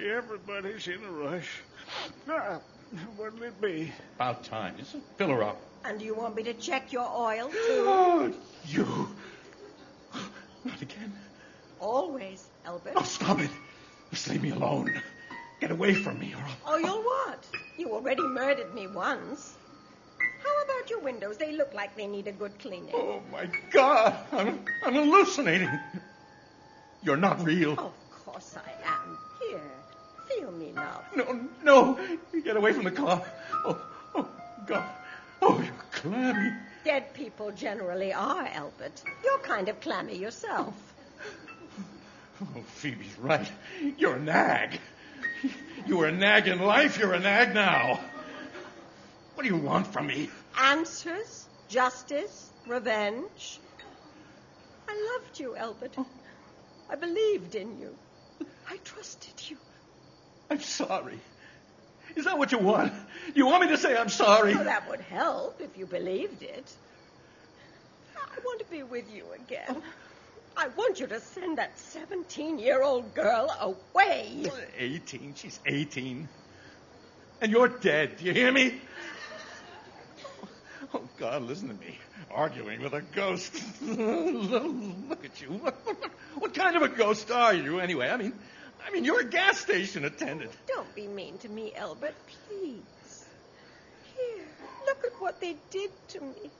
Everybody's 0.00 0.88
in 0.88 1.04
a 1.04 1.10
rush. 1.10 1.48
Ah, 2.28 2.58
What'll 3.16 3.42
it 3.42 3.60
be? 3.60 3.92
About 4.16 4.44
time. 4.44 4.76
Just 4.78 4.96
fill 5.16 5.28
her 5.28 5.42
up. 5.42 5.60
And 5.84 5.98
do 5.98 6.04
you 6.04 6.14
want 6.14 6.36
me 6.36 6.42
to 6.44 6.54
check 6.54 6.92
your 6.92 7.08
oil, 7.08 7.48
too? 7.48 7.56
Oh, 7.58 8.32
you. 8.66 9.08
Not 10.64 10.80
again. 10.80 11.12
Always, 11.80 12.46
Albert. 12.64 12.92
Oh, 12.94 13.02
stop 13.02 13.40
it. 13.40 13.50
Just 14.10 14.28
leave 14.28 14.42
me 14.42 14.50
alone. 14.50 15.02
Get 15.60 15.70
away 15.70 15.94
from 15.94 16.18
me, 16.18 16.34
or 16.34 16.42
I'll... 16.42 16.74
Oh, 16.74 16.78
you'll 16.78 17.02
what? 17.02 17.44
You 17.76 17.92
already 17.92 18.22
murdered 18.22 18.74
me 18.74 18.86
once. 18.86 19.54
How 20.18 20.62
about 20.64 20.90
your 20.90 21.00
windows? 21.00 21.36
They 21.36 21.52
look 21.56 21.74
like 21.74 21.96
they 21.96 22.06
need 22.06 22.28
a 22.28 22.32
good 22.32 22.58
cleaning. 22.58 22.90
Oh, 22.94 23.20
my 23.32 23.48
God. 23.70 24.16
I'm, 24.30 24.64
I'm 24.84 24.94
hallucinating. 24.94 25.70
You're 27.02 27.16
not 27.16 27.42
real. 27.44 27.72
Of 27.72 28.24
course 28.24 28.56
I 28.56 28.70
am. 28.88 29.18
Here, 29.40 29.60
feel 30.28 30.52
me 30.52 30.72
now. 30.72 31.00
No, 31.16 31.40
no. 31.64 31.98
Get 32.44 32.56
away 32.56 32.72
from 32.72 32.84
the 32.84 32.92
car. 32.92 33.24
Oh, 33.64 33.80
oh, 34.14 34.28
God. 34.66 34.88
Oh, 35.44 35.60
you're 35.60 35.84
clammy. 35.90 36.52
Dead 36.84 37.12
people 37.14 37.50
generally 37.50 38.12
are, 38.12 38.46
Albert. 38.46 39.02
You're 39.24 39.38
kind 39.38 39.68
of 39.68 39.80
clammy 39.80 40.16
yourself. 40.16 40.74
Oh, 42.40 42.62
Phoebe's 42.74 43.18
right. 43.18 43.50
You're 43.98 44.16
a 44.16 44.20
nag. 44.20 44.78
You 45.86 45.98
were 45.98 46.06
a 46.06 46.12
nag 46.12 46.46
in 46.46 46.60
life. 46.60 46.98
You're 46.98 47.14
a 47.14 47.20
nag 47.20 47.54
now. 47.54 48.00
What 49.34 49.42
do 49.42 49.48
you 49.48 49.56
want 49.56 49.86
from 49.88 50.06
me? 50.06 50.30
Answers, 50.58 51.46
justice, 51.68 52.50
revenge. 52.66 53.60
I 54.88 55.18
loved 55.18 55.40
you, 55.40 55.56
Albert. 55.56 55.94
Oh. 55.98 56.06
I 56.90 56.96
believed 56.96 57.54
in 57.54 57.80
you. 57.80 57.94
I 58.68 58.76
trusted 58.78 59.50
you. 59.50 59.56
I'm 60.50 60.60
sorry. 60.60 61.18
Is 62.16 62.24
that 62.24 62.38
what 62.38 62.52
you 62.52 62.58
want? 62.58 62.92
You 63.34 63.46
want 63.46 63.62
me 63.62 63.68
to 63.68 63.78
say 63.78 63.96
I'm 63.96 64.08
sorry? 64.08 64.54
Well, 64.54 64.64
that 64.64 64.88
would 64.88 65.00
help 65.00 65.60
if 65.60 65.76
you 65.76 65.86
believed 65.86 66.42
it. 66.42 66.70
I 68.16 68.38
want 68.44 68.60
to 68.60 68.66
be 68.66 68.82
with 68.82 69.12
you 69.14 69.24
again. 69.34 69.82
I 70.56 70.68
want 70.68 71.00
you 71.00 71.06
to 71.06 71.20
send 71.20 71.58
that 71.58 71.78
17 71.78 72.58
year 72.58 72.82
old 72.82 73.14
girl 73.14 73.54
away. 73.60 74.50
18. 74.78 75.34
She's 75.36 75.58
18. 75.64 76.28
And 77.40 77.50
you're 77.50 77.68
dead. 77.68 78.18
Do 78.18 78.24
you 78.24 78.32
hear 78.32 78.52
me? 78.52 78.74
Oh, 80.42 80.48
oh 80.94 81.08
God, 81.18 81.42
listen 81.42 81.68
to 81.68 81.74
me. 81.74 81.98
Arguing 82.30 82.82
with 82.82 82.92
a 82.92 83.02
ghost. 83.02 83.52
Look 83.82 85.24
at 85.24 85.40
you. 85.40 85.48
What, 85.48 85.74
what 86.38 86.54
kind 86.54 86.76
of 86.76 86.82
a 86.82 86.88
ghost 86.88 87.30
are 87.30 87.54
you, 87.54 87.80
anyway? 87.80 88.08
I 88.08 88.16
mean, 88.16 88.32
I 88.86 88.90
mean, 88.90 89.04
you're 89.04 89.20
a 89.20 89.24
gas 89.24 89.58
station 89.58 90.04
attendant. 90.04 90.50
Oh, 90.54 90.74
don't 90.74 90.94
be 90.94 91.06
mean 91.06 91.38
to 91.38 91.48
me, 91.48 91.72
Albert, 91.76 92.14
please. 92.48 93.26
Here, 94.16 94.44
look 94.86 95.04
at 95.04 95.20
what 95.20 95.40
they 95.40 95.56
did 95.70 95.90
to 96.08 96.20
me. 96.20 96.50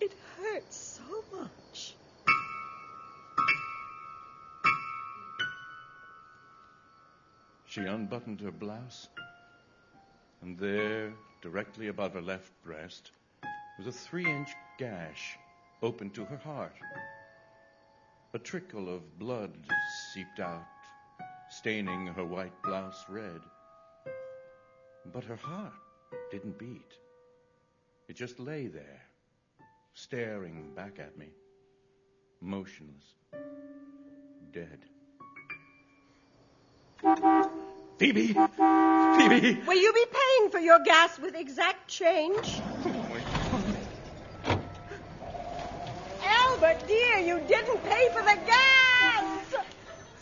It 0.00 0.12
hurts 0.38 0.76
so 0.98 1.36
much. 1.36 1.94
She 7.66 7.80
unbuttoned 7.80 8.40
her 8.42 8.50
blouse, 8.50 9.08
and 10.42 10.58
there, 10.58 11.12
directly 11.40 11.88
above 11.88 12.12
her 12.12 12.20
left 12.20 12.52
breast, 12.62 13.12
was 13.78 13.86
a 13.86 13.92
three 13.92 14.26
inch 14.26 14.50
gash 14.78 15.38
open 15.82 16.10
to 16.10 16.24
her 16.24 16.36
heart. 16.36 16.74
A 18.34 18.38
trickle 18.38 18.94
of 18.94 19.18
blood 19.18 19.52
seeped 20.12 20.40
out, 20.40 20.66
staining 21.52 22.06
her 22.06 22.24
white 22.24 22.62
blouse 22.62 23.04
red. 23.08 23.40
But 25.12 25.24
her 25.24 25.36
heart 25.36 25.74
didn't 26.30 26.58
beat. 26.58 26.96
It 28.08 28.16
just 28.16 28.40
lay 28.40 28.68
there, 28.68 29.02
staring 29.92 30.72
back 30.74 30.98
at 30.98 31.18
me, 31.18 31.28
motionless, 32.40 33.14
dead. 34.52 34.78
Phoebe! 37.98 38.28
Phoebe! 38.28 39.60
Will 39.66 39.80
you 39.80 39.92
be 39.92 40.06
paying 40.10 40.50
for 40.50 40.58
your 40.58 40.78
gas 40.84 41.18
with 41.18 41.34
exact 41.34 41.86
change? 41.86 42.62
Albert, 46.24 46.86
dear, 46.86 47.18
you 47.18 47.40
didn't 47.46 47.84
pay 47.84 48.08
for 48.08 48.22
the 48.22 48.38
gas! 48.46 49.54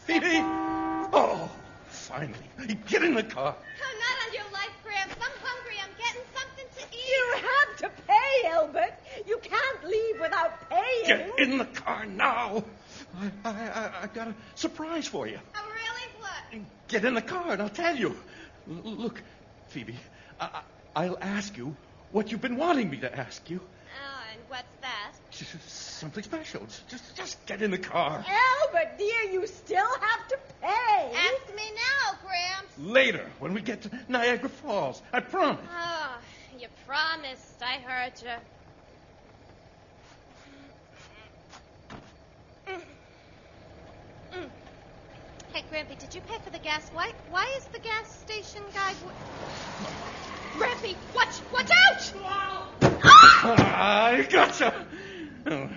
Phoebe! 0.04 0.69
Oh, 1.12 1.50
finally. 1.86 2.50
Get 2.88 3.02
in 3.02 3.14
the 3.14 3.22
car. 3.22 3.56
Oh, 3.56 3.98
not 3.98 4.28
on 4.28 4.34
your 4.34 4.52
life, 4.52 4.74
Gramps. 4.84 5.14
I'm 5.14 5.36
hungry. 5.42 5.76
I'm 5.82 5.94
getting 5.98 6.22
something 6.34 6.68
to 6.76 6.82
eat. 6.96 7.08
You 7.10 7.34
have 7.36 7.76
to 7.78 8.02
pay, 8.06 8.48
Albert. 8.48 8.94
You 9.26 9.40
can't 9.42 9.84
leave 9.84 10.20
without 10.20 10.70
paying. 10.70 11.06
Get 11.06 11.38
in 11.38 11.58
the 11.58 11.64
car 11.64 12.06
now. 12.06 12.64
I, 13.16 13.30
I, 13.44 13.50
I, 13.50 13.90
I 14.02 14.06
got 14.06 14.28
a 14.28 14.34
surprise 14.54 15.06
for 15.06 15.26
you. 15.26 15.38
Oh, 15.54 15.68
really? 15.68 16.60
What? 16.62 16.68
Get 16.88 17.04
in 17.04 17.14
the 17.14 17.22
car 17.22 17.52
and 17.52 17.62
I'll 17.62 17.68
tell 17.68 17.96
you. 17.96 18.16
L- 18.68 18.82
look, 18.84 19.22
Phoebe, 19.66 19.98
I, 20.38 20.62
I, 20.94 21.04
I'll 21.04 21.18
ask 21.20 21.56
you 21.56 21.76
what 22.10 22.30
you've 22.30 22.40
been 22.40 22.56
wanting 22.56 22.90
me 22.90 22.98
to 22.98 23.18
ask 23.18 23.48
you. 23.50 23.60
Oh, 23.60 24.22
and 24.32 24.42
what's 24.48 24.74
that? 24.82 25.12
Something 26.00 26.24
special. 26.24 26.66
Just, 26.88 27.14
just 27.14 27.44
get 27.44 27.60
in 27.60 27.70
the 27.70 27.76
car. 27.76 28.24
Albert, 28.26 28.96
dear, 28.96 29.32
you 29.32 29.46
still 29.46 29.84
have 29.84 30.28
to 30.28 30.38
pay. 30.62 31.12
Ask 31.14 31.54
me 31.54 31.62
now, 31.74 32.16
Gramps. 32.22 32.78
Later, 32.78 33.26
when 33.38 33.52
we 33.52 33.60
get 33.60 33.82
to 33.82 33.90
Niagara 34.08 34.48
Falls. 34.48 35.02
I 35.12 35.20
promise. 35.20 35.60
Oh, 35.70 36.16
you 36.58 36.68
promised. 36.86 37.60
I 37.60 37.80
heard 37.80 38.12
you. 38.22 38.30
Mm. 44.32 44.48
Hey, 45.52 45.64
Grampy, 45.70 45.98
did 45.98 46.14
you 46.14 46.22
pay 46.22 46.38
for 46.42 46.48
the 46.48 46.60
gas? 46.60 46.88
Why, 46.94 47.12
why 47.28 47.46
is 47.58 47.66
the 47.66 47.80
gas 47.80 48.10
station 48.20 48.62
guy... 48.72 48.94
W- 48.94 49.12
Grampy, 50.56 50.96
watch, 51.14 51.42
watch 51.52 51.70
out! 51.70 52.12
Ah! 53.04 54.06
I 54.14 54.22
gotcha. 54.22 54.86
Oh, 55.46 55.68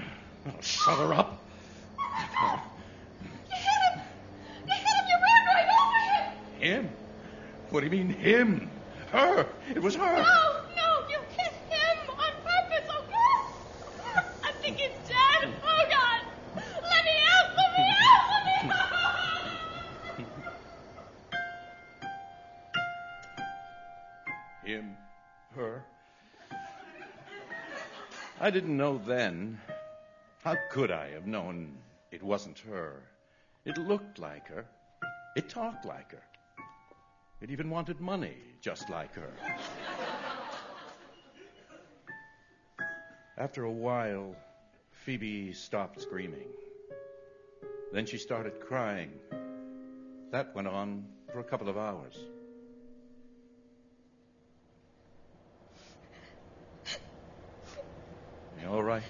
I'll 0.45 0.61
shut 0.61 0.97
her 0.99 1.13
up. 1.13 1.41
You 3.21 3.27
hit 3.49 3.81
him! 3.93 4.01
You 4.67 4.73
hit 4.73 4.83
him! 4.83 5.05
You 5.07 5.17
ran 5.23 5.41
right 5.47 5.69
over 5.79 5.99
him! 6.11 6.23
Him? 6.59 6.83
What 7.69 7.79
do 7.79 7.85
you 7.85 7.91
mean, 7.91 8.09
him? 8.09 8.69
Her. 9.11 9.47
It 9.73 9.81
was 9.81 9.95
her. 9.95 10.01
No, 10.01 10.21
no, 10.21 11.07
you 11.09 11.19
hit 11.29 11.53
him 11.69 12.09
on 12.09 12.33
purpose, 12.43 12.87
oh 12.89 13.03
God! 13.09 14.23
I 14.43 14.51
think 14.61 14.77
he's 14.77 14.97
dead. 15.07 15.53
Oh 15.63 15.83
God! 15.89 16.21
Let 16.55 17.05
me 17.05 17.15
out! 17.31 17.47
Let 17.55 17.69
me 17.77 17.83
out! 18.03 18.23
Let 18.29 18.43
me 18.45 18.53
out! 18.71 18.93
Him. 24.65 24.97
Her. 25.55 25.85
I 28.41 28.49
didn't 28.49 28.75
know 28.75 28.97
then. 28.97 29.59
How 30.43 30.57
could 30.69 30.91
I 30.91 31.09
have 31.11 31.25
known 31.25 31.77
it 32.11 32.21
wasn't 32.21 32.59
her? 32.69 33.01
It 33.63 33.77
looked 33.77 34.19
like 34.19 34.45
her. 34.49 34.65
It 35.37 35.47
talked 35.47 35.85
like 35.85 36.11
her. 36.11 36.23
It 37.39 37.49
even 37.49 37.69
wanted 37.69 38.01
money 38.01 38.35
just 38.59 38.89
like 38.89 39.15
her. 39.15 39.31
After 43.37 43.63
a 43.63 43.71
while, 43.71 44.35
Phoebe 44.91 45.53
stopped 45.53 46.01
screaming. 46.01 46.49
Then 47.93 48.05
she 48.05 48.17
started 48.17 48.59
crying. 48.59 49.13
That 50.31 50.53
went 50.53 50.67
on 50.67 51.05
for 51.31 51.39
a 51.39 51.43
couple 51.43 51.69
of 51.69 51.77
hours. 51.77 52.19
You 58.61 58.67
all 58.67 58.83
right? 58.83 59.03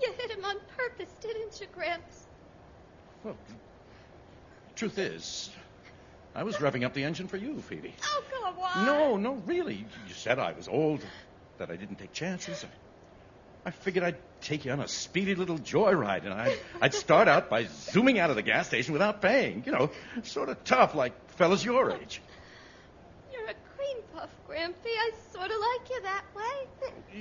You 0.00 0.12
hit 0.18 0.30
him 0.30 0.44
on 0.44 0.56
purpose, 0.76 1.09
didn't 1.20 1.60
you, 1.60 1.66
Gramps? 1.74 2.26
Well, 3.24 3.36
truth 4.76 4.98
is, 4.98 5.50
I 6.34 6.44
was 6.44 6.56
revving 6.56 6.84
up 6.84 6.94
the 6.94 7.04
engine 7.04 7.28
for 7.28 7.36
you, 7.36 7.60
Phoebe. 7.60 7.94
Oh, 8.04 8.22
come 8.30 8.58
on. 8.58 8.86
No, 8.86 9.16
no, 9.16 9.34
really. 9.46 9.86
You 10.08 10.14
said 10.14 10.38
I 10.38 10.52
was 10.52 10.68
old, 10.68 11.04
that 11.58 11.70
I 11.70 11.76
didn't 11.76 11.96
take 11.96 12.12
chances. 12.12 12.64
I 13.64 13.70
figured 13.70 14.04
I'd 14.04 14.16
take 14.40 14.64
you 14.64 14.72
on 14.72 14.80
a 14.80 14.88
speedy 14.88 15.34
little 15.34 15.58
joyride, 15.58 16.24
and 16.24 16.32
I'd, 16.32 16.58
I'd 16.80 16.94
start 16.94 17.28
out 17.28 17.50
by 17.50 17.64
zooming 17.66 18.18
out 18.18 18.30
of 18.30 18.36
the 18.36 18.42
gas 18.42 18.68
station 18.68 18.94
without 18.94 19.20
paying. 19.20 19.64
You 19.66 19.72
know, 19.72 19.90
sort 20.22 20.48
of 20.48 20.64
tough, 20.64 20.94
like 20.94 21.12
fellas 21.32 21.62
your 21.62 21.90
age. 21.90 22.22
You're 23.30 23.44
a 23.44 23.54
cream 23.76 23.98
puff, 24.14 24.30
Grampy. 24.48 24.86
I 24.86 25.10
sort 25.32 25.50
of 25.50 25.56
like 25.58 25.90
you 25.90 26.02
that 26.02 26.24
way. 26.34 27.20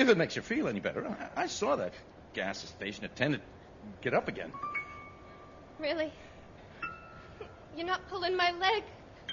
If 0.00 0.08
it 0.08 0.16
makes 0.16 0.36
you 0.36 0.42
feel 0.42 0.68
any 0.68 0.80
better, 0.80 1.06
I, 1.06 1.42
I 1.42 1.46
saw 1.48 1.76
that 1.76 1.92
gas 2.34 2.58
station 2.58 3.04
attendant 3.04 3.42
get 4.02 4.14
up 4.14 4.28
again. 4.28 4.52
Really? 5.78 6.12
You're 7.76 7.86
not 7.86 8.06
pulling 8.08 8.36
my 8.36 8.52
leg. 8.52 8.82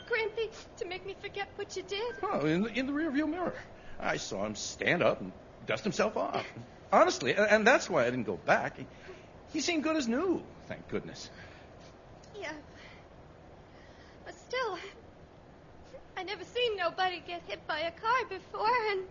Grampy, 0.10 0.50
to 0.78 0.86
make 0.86 1.06
me 1.06 1.16
forget 1.22 1.48
what 1.56 1.76
you 1.76 1.84
did? 1.84 2.16
Oh, 2.24 2.46
in 2.46 2.64
the, 2.64 2.70
in 2.80 2.88
the 2.88 2.92
rearview 2.92 3.30
mirror. 3.30 3.54
I 4.00 4.18
saw 4.18 4.46
him 4.46 4.56
stand 4.56 5.04
up 5.04 5.22
and 5.22 5.32
dust 5.68 5.84
himself 5.84 6.18
off. 6.18 6.46
Honestly, 6.92 7.36
and 7.36 7.66
that's 7.66 7.90
why 7.90 8.02
I 8.02 8.10
didn't 8.10 8.26
go 8.26 8.38
back. 8.38 8.78
He, 8.78 8.86
he 9.54 9.62
seemed 9.62 9.84
good 9.84 9.96
as 9.96 10.08
new, 10.08 10.42
thank 10.68 10.88
goodness. 10.90 11.30
Yeah. 12.40 12.52
But 14.26 14.36
still, 14.36 14.78
I 16.18 16.24
never 16.24 16.44
seen 16.44 16.78
nobody 16.78 17.22
get 17.26 17.44
hit 17.48 17.66
by 17.68 17.80
a 17.80 17.92
car 17.92 18.26
before, 18.28 18.92
and 18.92 19.02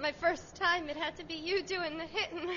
my 0.00 0.12
first 0.12 0.56
time 0.56 0.88
it 0.88 0.96
had 0.96 1.16
to 1.16 1.24
be 1.24 1.34
you 1.34 1.62
doing 1.62 1.98
the 1.98 2.04
hitting. 2.04 2.50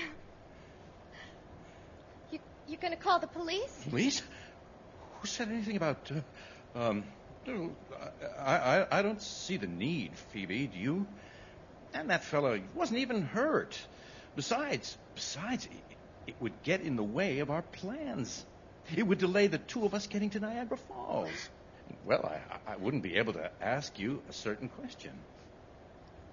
You 2.30 2.38
you 2.68 2.76
gonna 2.76 2.96
call 2.96 3.18
the 3.18 3.26
police? 3.26 3.84
Police? 3.88 4.22
Who 5.20 5.26
said 5.26 5.48
anything 5.48 5.76
about. 5.76 6.10
Uh, 6.74 6.78
um, 6.78 7.04
I, 8.38 8.56
I, 8.56 8.98
I 8.98 9.02
don't 9.02 9.22
see 9.22 9.56
the 9.56 9.66
need, 9.66 10.16
Phoebe. 10.32 10.66
Do 10.66 10.78
you? 10.78 11.06
And 11.94 12.10
that 12.10 12.24
fellow 12.24 12.60
wasn't 12.74 13.00
even 13.00 13.22
hurt. 13.22 13.78
Besides, 14.34 14.98
besides, 15.14 15.66
it, 15.66 15.96
it 16.26 16.34
would 16.40 16.62
get 16.62 16.80
in 16.80 16.96
the 16.96 17.02
way 17.04 17.38
of 17.38 17.50
our 17.50 17.62
plans. 17.62 18.44
It 18.94 19.06
would 19.06 19.18
delay 19.18 19.46
the 19.46 19.58
two 19.58 19.84
of 19.84 19.94
us 19.94 20.06
getting 20.06 20.30
to 20.30 20.40
Niagara 20.40 20.76
Falls. 20.76 21.30
Well, 22.04 22.24
I, 22.24 22.72
I 22.72 22.76
wouldn't 22.76 23.02
be 23.02 23.16
able 23.16 23.32
to 23.34 23.50
ask 23.60 23.98
you 23.98 24.22
a 24.28 24.32
certain 24.32 24.68
question. 24.68 25.12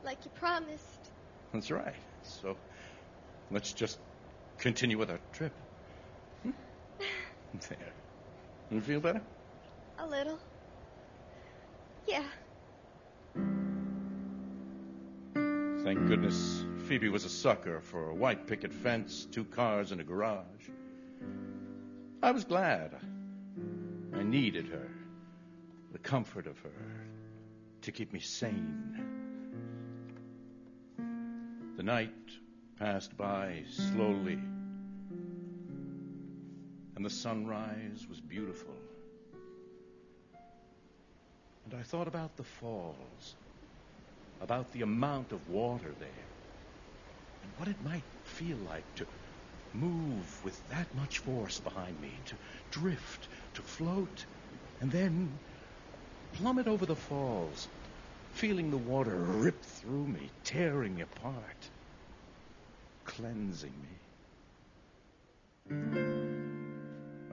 Like 0.04 0.26
you 0.26 0.32
promised. 0.32 1.12
That's 1.54 1.72
right. 1.72 1.96
So 2.24 2.58
let's 3.52 3.74
just 3.74 4.00
continue 4.58 4.98
with 4.98 5.10
our 5.10 5.20
trip. 5.32 5.54
Hmm? 6.44 6.52
There. 7.70 7.94
You 8.72 8.82
feel 8.82 9.00
better? 9.00 9.22
A 10.00 10.08
little. 10.08 10.40
Yeah. 12.08 12.24
Thank 15.84 16.08
goodness 16.08 16.66
Phoebe 16.88 17.10
was 17.10 17.26
a 17.26 17.30
sucker 17.30 17.82
for 17.82 18.10
a 18.10 18.16
white 18.16 18.48
picket 18.48 18.74
fence, 18.74 19.28
two 19.32 19.44
cars, 19.44 19.92
and 19.92 20.02
a 20.02 20.04
garage. 20.04 20.70
I 22.22 22.32
was 22.32 22.46
glad. 22.46 22.96
I 24.14 24.24
needed 24.24 24.68
her, 24.68 24.90
the 25.92 26.00
comfort 26.00 26.48
of 26.48 26.58
her, 26.60 26.72
to 27.82 27.92
keep 27.92 28.14
me 28.14 28.20
sane. 28.20 29.13
The 31.76 31.82
night 31.82 32.12
passed 32.78 33.18
by 33.18 33.64
slowly, 33.68 34.38
and 36.96 37.04
the 37.04 37.10
sunrise 37.10 38.06
was 38.08 38.20
beautiful. 38.20 38.76
And 41.66 41.74
I 41.74 41.82
thought 41.82 42.08
about 42.08 42.38
the 42.38 42.44
falls, 42.44 43.36
about 44.40 44.72
the 44.72 44.84
amount 44.84 45.32
of 45.32 45.50
water 45.50 45.96
there, 46.00 46.30
and 47.42 47.52
what 47.58 47.68
it 47.68 47.82
might 47.84 48.04
feel 48.24 48.58
like 48.58 48.94
to 48.96 49.08
move 49.74 50.44
with 50.44 50.70
that 50.70 50.94
much 50.94 51.18
force 51.18 51.60
behind 51.60 52.00
me, 52.00 52.22
to 52.26 52.36
drift, 52.70 53.30
to 53.56 53.64
float, 53.64 54.28
and 54.80 54.92
then 54.92 55.40
plummet 56.34 56.68
over 56.68 56.86
the 56.86 56.96
falls, 56.96 57.68
feeling 58.34 58.72
the 58.72 58.78
water 58.78 59.16
rip 59.16 59.64
through 59.64 60.08
me, 60.08 60.30
tearing 60.44 60.96
me 60.96 61.02
apart, 61.02 61.70
cleansing 63.06 63.74
me. 63.82 63.90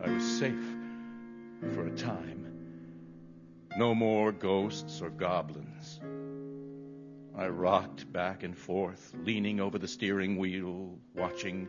I 0.04 0.10
was 0.12 0.38
safe 0.38 0.76
for 1.74 1.86
a 1.86 1.96
time. 1.96 2.46
No 3.76 3.94
more 3.94 4.30
ghosts 4.30 5.00
or 5.00 5.10
goblins. 5.10 6.00
I 7.36 7.48
rocked 7.48 8.12
back 8.12 8.42
and 8.42 8.56
forth, 8.56 9.14
leaning 9.24 9.60
over 9.60 9.78
the 9.78 9.88
steering 9.88 10.36
wheel, 10.36 10.98
watching 11.14 11.68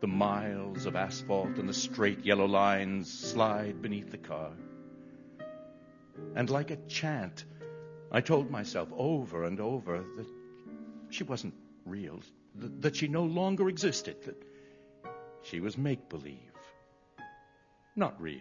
the 0.00 0.06
miles 0.06 0.86
of 0.86 0.94
asphalt 0.94 1.58
and 1.58 1.68
the 1.68 1.74
straight 1.74 2.24
yellow 2.24 2.46
lines 2.46 3.12
slide 3.12 3.82
beneath 3.82 4.12
the 4.12 4.18
car. 4.18 4.52
And 6.36 6.48
like 6.48 6.70
a 6.70 6.76
chant, 6.86 7.44
I 8.10 8.20
told 8.20 8.50
myself 8.50 8.88
over 8.96 9.44
and 9.44 9.60
over 9.60 10.04
that 10.16 10.26
she 11.10 11.24
wasn't 11.24 11.54
real, 11.84 12.20
that 12.54 12.96
she 12.96 13.08
no 13.08 13.24
longer 13.24 13.68
existed, 13.68 14.16
that 14.24 14.42
she 15.42 15.60
was 15.60 15.76
make 15.76 16.08
believe. 16.08 16.52
Not 17.96 18.20
real. 18.20 18.40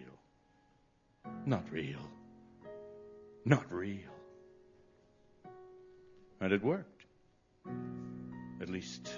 Not 1.45 1.65
real. 1.71 1.99
Not 3.43 3.71
real. 3.71 4.13
And 6.39 6.53
it 6.53 6.63
worked. 6.63 7.05
At 8.61 8.69
least 8.69 9.11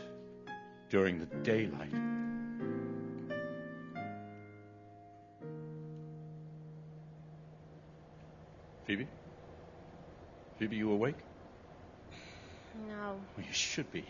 during 0.89 1.19
the 1.19 1.25
daylight. 1.43 1.93
Phoebe? 8.85 9.07
Phoebe, 10.59 10.75
you 10.75 10.91
awake? 10.91 11.15
No. 12.89 13.15
Well, 13.37 13.45
you 13.47 13.53
should 13.53 13.89
be. 13.93 14.03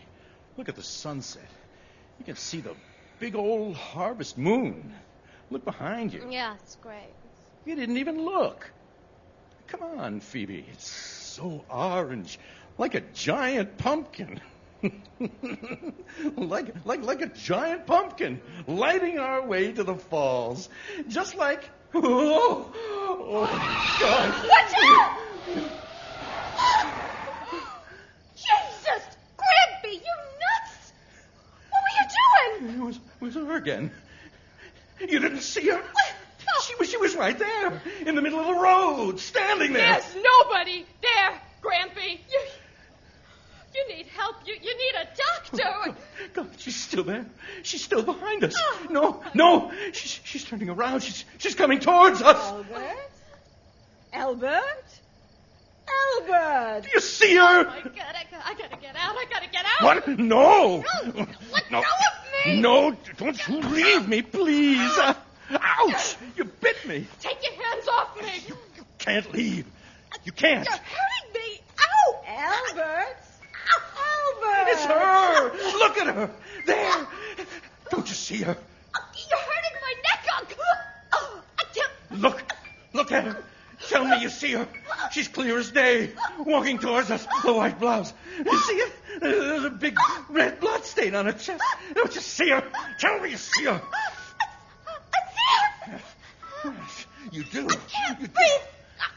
Look 0.56 0.68
at 0.68 0.74
the 0.74 0.82
sunset. 0.82 1.48
You 2.18 2.24
can 2.24 2.34
see 2.34 2.60
the 2.60 2.74
big 3.20 3.36
old 3.36 3.76
harvest 3.76 4.36
moon. 4.36 4.92
Look 5.50 5.64
behind 5.64 6.12
you. 6.12 6.26
Yeah, 6.28 6.56
it's 6.60 6.74
great. 6.76 7.14
You 7.64 7.76
didn't 7.76 7.98
even 7.98 8.24
look. 8.24 8.68
Come 9.68 9.82
on, 9.82 10.18
Phoebe. 10.18 10.66
It's 10.72 10.88
so 10.88 11.64
orange, 11.70 12.40
like 12.78 12.96
a 12.96 13.00
giant 13.00 13.78
pumpkin. 13.78 14.40
like, 16.36 16.74
like, 16.84 17.02
like 17.04 17.22
a 17.22 17.26
giant 17.26 17.86
pumpkin, 17.86 18.40
lighting 18.66 19.20
our 19.20 19.46
way 19.46 19.70
to 19.70 19.84
the 19.84 19.94
falls. 19.94 20.68
Just 21.06 21.36
like. 21.36 21.70
Oh, 21.92 22.70
oh 22.72 23.46
God. 24.00 24.48
Watch 24.48 24.72
out! 24.84 25.20
Jesus! 28.36 29.02
Grampy, 29.36 29.94
you 29.94 30.14
nuts! 30.40 30.92
What 31.70 31.80
were 31.82 31.94
you 31.98 32.06
doing? 32.20 32.49
It 32.60 32.78
was, 32.78 32.96
it 32.96 33.02
was 33.24 33.34
her 33.34 33.56
again. 33.56 33.90
You 35.00 35.18
didn't 35.18 35.40
see 35.40 35.68
her? 35.68 35.82
She 36.66 36.74
was, 36.76 36.90
she 36.90 36.96
was 36.98 37.16
right 37.16 37.38
there, 37.38 37.80
in 38.04 38.14
the 38.16 38.20
middle 38.22 38.38
of 38.40 38.46
the 38.46 38.54
road, 38.54 39.18
standing 39.20 39.72
there. 39.72 39.92
There's 40.00 40.16
nobody 40.22 40.84
there, 41.00 41.40
Grampy. 41.62 42.18
You, 42.30 42.40
you 43.74 43.96
need 43.96 44.06
help. 44.08 44.36
You, 44.44 44.54
you 44.60 44.76
need 44.76 44.94
a 45.00 45.08
doctor. 45.16 45.62
Oh, 45.86 45.94
God, 46.34 46.50
she's 46.58 46.76
still 46.76 47.04
there. 47.04 47.24
She's 47.62 47.82
still 47.82 48.02
behind 48.02 48.44
us. 48.44 48.54
Oh. 48.58 48.86
No, 48.90 49.22
no. 49.32 49.72
She's, 49.92 50.20
she's 50.24 50.44
turning 50.44 50.68
around. 50.68 51.02
She's, 51.02 51.24
she's 51.38 51.54
coming 51.54 51.78
towards 51.78 52.20
us. 52.20 52.36
Albert? 52.36 52.96
Albert? 54.12 54.84
Albert! 56.20 56.82
Do 56.84 56.90
you 56.94 57.00
see 57.00 57.36
her? 57.36 57.42
Oh, 57.42 57.64
my 57.64 57.80
God, 57.82 57.94
I, 57.94 58.24
got- 58.30 58.46
I 58.46 58.54
gotta 58.54 58.76
get 58.80 58.96
out. 58.96 59.16
I 59.16 59.24
gotta 59.30 59.48
get 59.50 59.64
out. 59.80 59.82
What? 59.82 60.08
No. 60.18 60.78
No, 60.82 61.26
let 61.52 61.70
No. 61.70 61.80
go 61.80 61.86
of 61.86 62.19
me. 62.46 62.60
No, 62.60 62.96
don't 63.16 63.48
you 63.48 63.60
leave 63.60 64.08
me, 64.08 64.22
please. 64.22 64.98
Uh, 64.98 65.14
ouch! 65.52 66.16
You 66.36 66.44
bit 66.44 66.86
me. 66.86 67.06
Take 67.20 67.38
your 67.42 67.62
hands 67.64 67.88
off 67.88 68.20
me. 68.20 68.30
You 68.48 68.56
can't 68.98 69.32
leave. 69.32 69.66
You 70.24 70.32
can't. 70.32 70.64
You're 70.64 70.76
hurting 70.76 71.32
me. 71.34 71.60
Ow! 71.80 72.22
Albert! 72.26 73.16
Albert! 73.98 74.70
It's 74.70 74.84
her. 74.84 75.78
Look 75.78 75.98
at 75.98 76.14
her. 76.14 76.30
There. 76.66 77.06
Don't 77.90 78.08
you 78.08 78.14
see 78.14 78.38
her? 78.38 78.56
You're 79.30 79.38
hurting 79.38 79.76
my 79.82 79.94
neck, 80.04 80.26
Unc. 80.38 80.56
Oh, 81.12 81.42
I 81.58 81.64
can't. 81.74 82.20
Look. 82.20 82.42
Look 82.92 83.12
at 83.12 83.24
her. 83.24 83.44
Tell 83.90 84.04
me 84.04 84.20
you 84.22 84.28
see 84.28 84.52
her. 84.52 84.68
She's 85.10 85.26
clear 85.26 85.58
as 85.58 85.72
day, 85.72 86.12
walking 86.38 86.78
towards 86.78 87.10
us, 87.10 87.26
the 87.44 87.52
white 87.52 87.80
blouse. 87.80 88.12
You 88.38 88.58
see 88.58 88.74
it? 88.74 88.92
There's 89.20 89.64
a 89.64 89.70
big 89.70 89.98
red 90.28 90.60
blood 90.60 90.84
stain 90.84 91.16
on 91.16 91.26
her 91.26 91.32
chest. 91.32 91.60
Don't 91.94 92.14
you 92.14 92.20
see 92.20 92.50
her? 92.50 92.62
Tell 93.00 93.18
me 93.18 93.30
you 93.30 93.36
see 93.36 93.64
her. 93.64 93.82
I 95.82 95.98
see 96.62 96.68
her. 96.68 96.80
You 97.32 97.42
do. 97.42 97.66
I 97.68 97.74
can't 97.74 98.20
You 98.20 98.26
do. 98.28 98.32
breathe. 98.32 98.64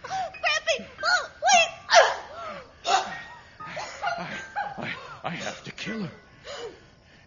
Grampy, 0.03 0.85
oh, 1.03 1.29
please. 1.39 3.03
I, 4.17 4.27
I, 4.79 4.91
I 5.23 5.29
have 5.29 5.63
to 5.65 5.71
kill 5.71 6.01
her. 6.01 6.11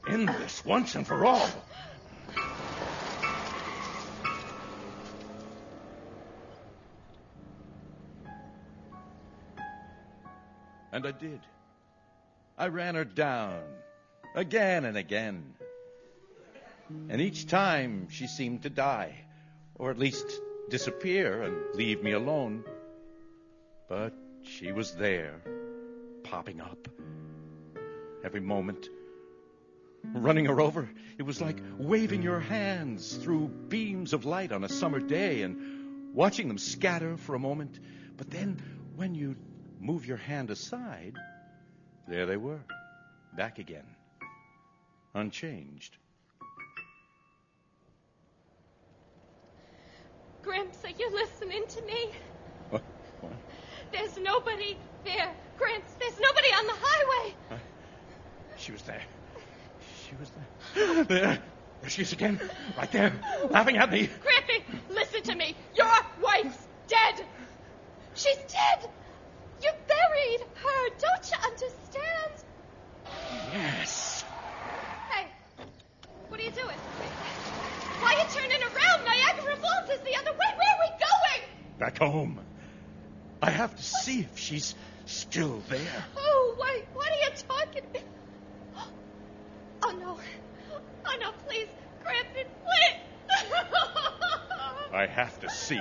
End 0.09 0.29
this 0.29 0.65
once 0.65 0.97
and 0.97 1.07
for 1.07 1.25
all. 1.25 1.49
And 10.93 11.07
I 11.07 11.11
did. 11.13 11.41
I 12.59 12.69
ran 12.69 12.95
her 12.95 13.05
down 13.05 13.63
again 14.35 14.85
and 14.85 14.97
again. 14.97 15.55
And 17.09 17.21
each 17.21 17.47
time 17.47 18.09
she 18.11 18.27
seemed 18.27 18.63
to 18.63 18.71
die, 18.71 19.15
or 19.75 19.91
at 19.91 19.99
least 19.99 20.27
disappear 20.71 21.43
and 21.43 21.75
leave 21.75 22.03
me 22.03 22.13
alone. 22.13 22.65
But 23.89 24.15
she 24.43 24.73
was 24.73 24.95
there, 24.95 25.43
popping 26.23 26.61
up. 26.61 26.89
Every 28.25 28.41
moment, 28.41 28.89
running 30.15 30.47
her 30.47 30.61
over, 30.61 30.89
it 31.19 31.23
was 31.23 31.41
like 31.41 31.61
waving 31.79 32.23
your 32.23 32.41
hands 32.41 33.17
through 33.17 33.49
beams 33.49 34.13
of 34.13 34.25
light 34.25 34.53
on 34.53 34.65
a 34.65 34.69
summer 34.69 35.01
day 35.01 35.43
and 35.43 36.15
watching 36.15 36.49
them 36.49 36.59
scatter 36.59 37.17
for 37.17 37.35
a 37.35 37.39
moment. 37.39 37.79
But 38.17 38.31
then, 38.31 38.63
when 38.97 39.15
you 39.15 39.37
move 39.81 40.07
your 40.07 40.17
hand 40.17 40.51
aside, 40.51 41.15
there 42.09 42.27
they 42.27 42.37
were, 42.37 42.61
back 43.37 43.59
again, 43.59 43.87
unchanged. 45.15 45.97
Gramps, 50.43 50.85
are 50.85 50.91
you 50.91 51.11
listening 51.13 51.65
to 51.69 51.83
me? 51.83 52.11
What? 52.71 52.83
What? 53.21 53.33
There's 53.93 54.17
nobody 54.19 54.77
there. 55.05 55.33
Gramps, 55.59 55.93
there's 55.99 56.21
nobody 56.21 56.49
on 56.49 56.67
the 56.67 56.75
highway. 56.77 57.35
She 58.57 58.73
was 58.73 58.83
there. 58.83 59.03
She 60.09 60.15
was 60.17 60.31
there. 60.31 61.05
There. 61.05 61.39
There 61.81 61.91
she 61.91 62.03
is 62.03 62.13
again. 62.13 62.41
Right 62.77 62.91
there. 62.91 63.13
Laughing 63.51 63.77
at 63.77 63.91
me. 63.91 64.09
Grampy, 64.09 64.63
listen 64.89 65.23
to 65.25 65.35
me. 65.35 65.55
Your 65.75 65.91
wife's 66.23 66.67
dead. 66.89 67.25
She's 68.15 68.37
dead. 68.49 68.91
Buried 69.97 70.43
her. 70.63 70.81
Don't 70.99 71.25
you 71.31 71.39
understand? 71.45 72.33
Yes. 73.53 74.25
Hey, 75.11 75.27
what 76.29 76.39
are 76.39 76.43
you 76.43 76.51
doing? 76.51 76.79
Why 78.01 78.15
are 78.15 78.19
you 78.19 78.27
turning 78.31 78.63
around? 78.63 79.05
Niagara 79.05 79.57
Falls 79.57 79.91
is 79.91 80.01
the 80.01 80.17
other 80.17 80.33
way. 80.33 80.51
Where 80.59 80.71
are 80.71 80.81
we 80.81 80.89
going? 80.99 81.43
Back 81.79 81.99
home. 81.99 82.41
I 83.41 83.51
have 83.51 83.75
to 83.75 83.83
see 83.83 84.21
if 84.21 84.39
she's 84.39 84.75
still 85.07 85.63
there. 85.69 86.05
Oh, 86.17 86.57
wait, 86.61 86.85
what 86.93 87.09
are 87.09 87.21
you 87.21 87.31
talking? 87.49 88.05
Oh, 89.83 89.93
no. 89.93 90.19
Oh, 91.07 91.17
no, 91.21 91.33
please. 91.47 91.69
Grampy, 92.05 92.45
please. 92.65 93.01
I 94.93 95.07
have 95.07 95.39
to 95.41 95.49
see. 95.49 95.81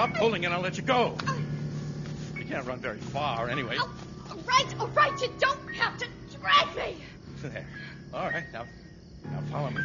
Stop 0.00 0.14
pulling 0.14 0.46
and 0.46 0.54
I'll 0.54 0.62
let 0.62 0.78
you 0.78 0.82
go. 0.82 1.14
You 2.34 2.46
can't 2.46 2.66
run 2.66 2.78
very 2.78 2.96
far 2.96 3.50
anyway. 3.50 3.76
Oh, 3.78 3.94
all 4.30 4.36
right, 4.48 4.80
all 4.80 4.86
right. 4.88 5.20
You 5.20 5.28
don't 5.38 5.74
have 5.74 5.98
to 5.98 6.06
drag 6.38 6.74
me. 6.74 6.96
There. 7.42 7.66
All 8.14 8.30
right, 8.30 8.50
now, 8.50 8.64
now 9.24 9.42
follow 9.50 9.68
me. 9.68 9.82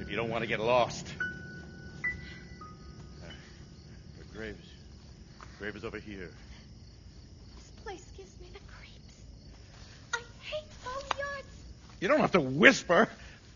If 0.00 0.10
you 0.10 0.16
don't 0.16 0.30
want 0.30 0.42
to 0.42 0.48
get 0.48 0.58
lost. 0.58 1.06
Uh, 3.22 3.28
the 4.18 4.36
grave 4.36 4.56
is, 4.60 4.68
grave 5.60 5.76
is 5.76 5.84
over 5.84 6.00
here. 6.00 6.28
This 7.54 7.70
place 7.84 8.04
gives 8.16 8.36
me 8.40 8.48
the 8.52 8.58
creeps. 8.66 9.14
I 10.12 10.22
hate 10.40 10.66
boneyards. 10.84 11.46
You 12.00 12.08
don't 12.08 12.18
have 12.18 12.32
to 12.32 12.40
whisper. 12.40 13.08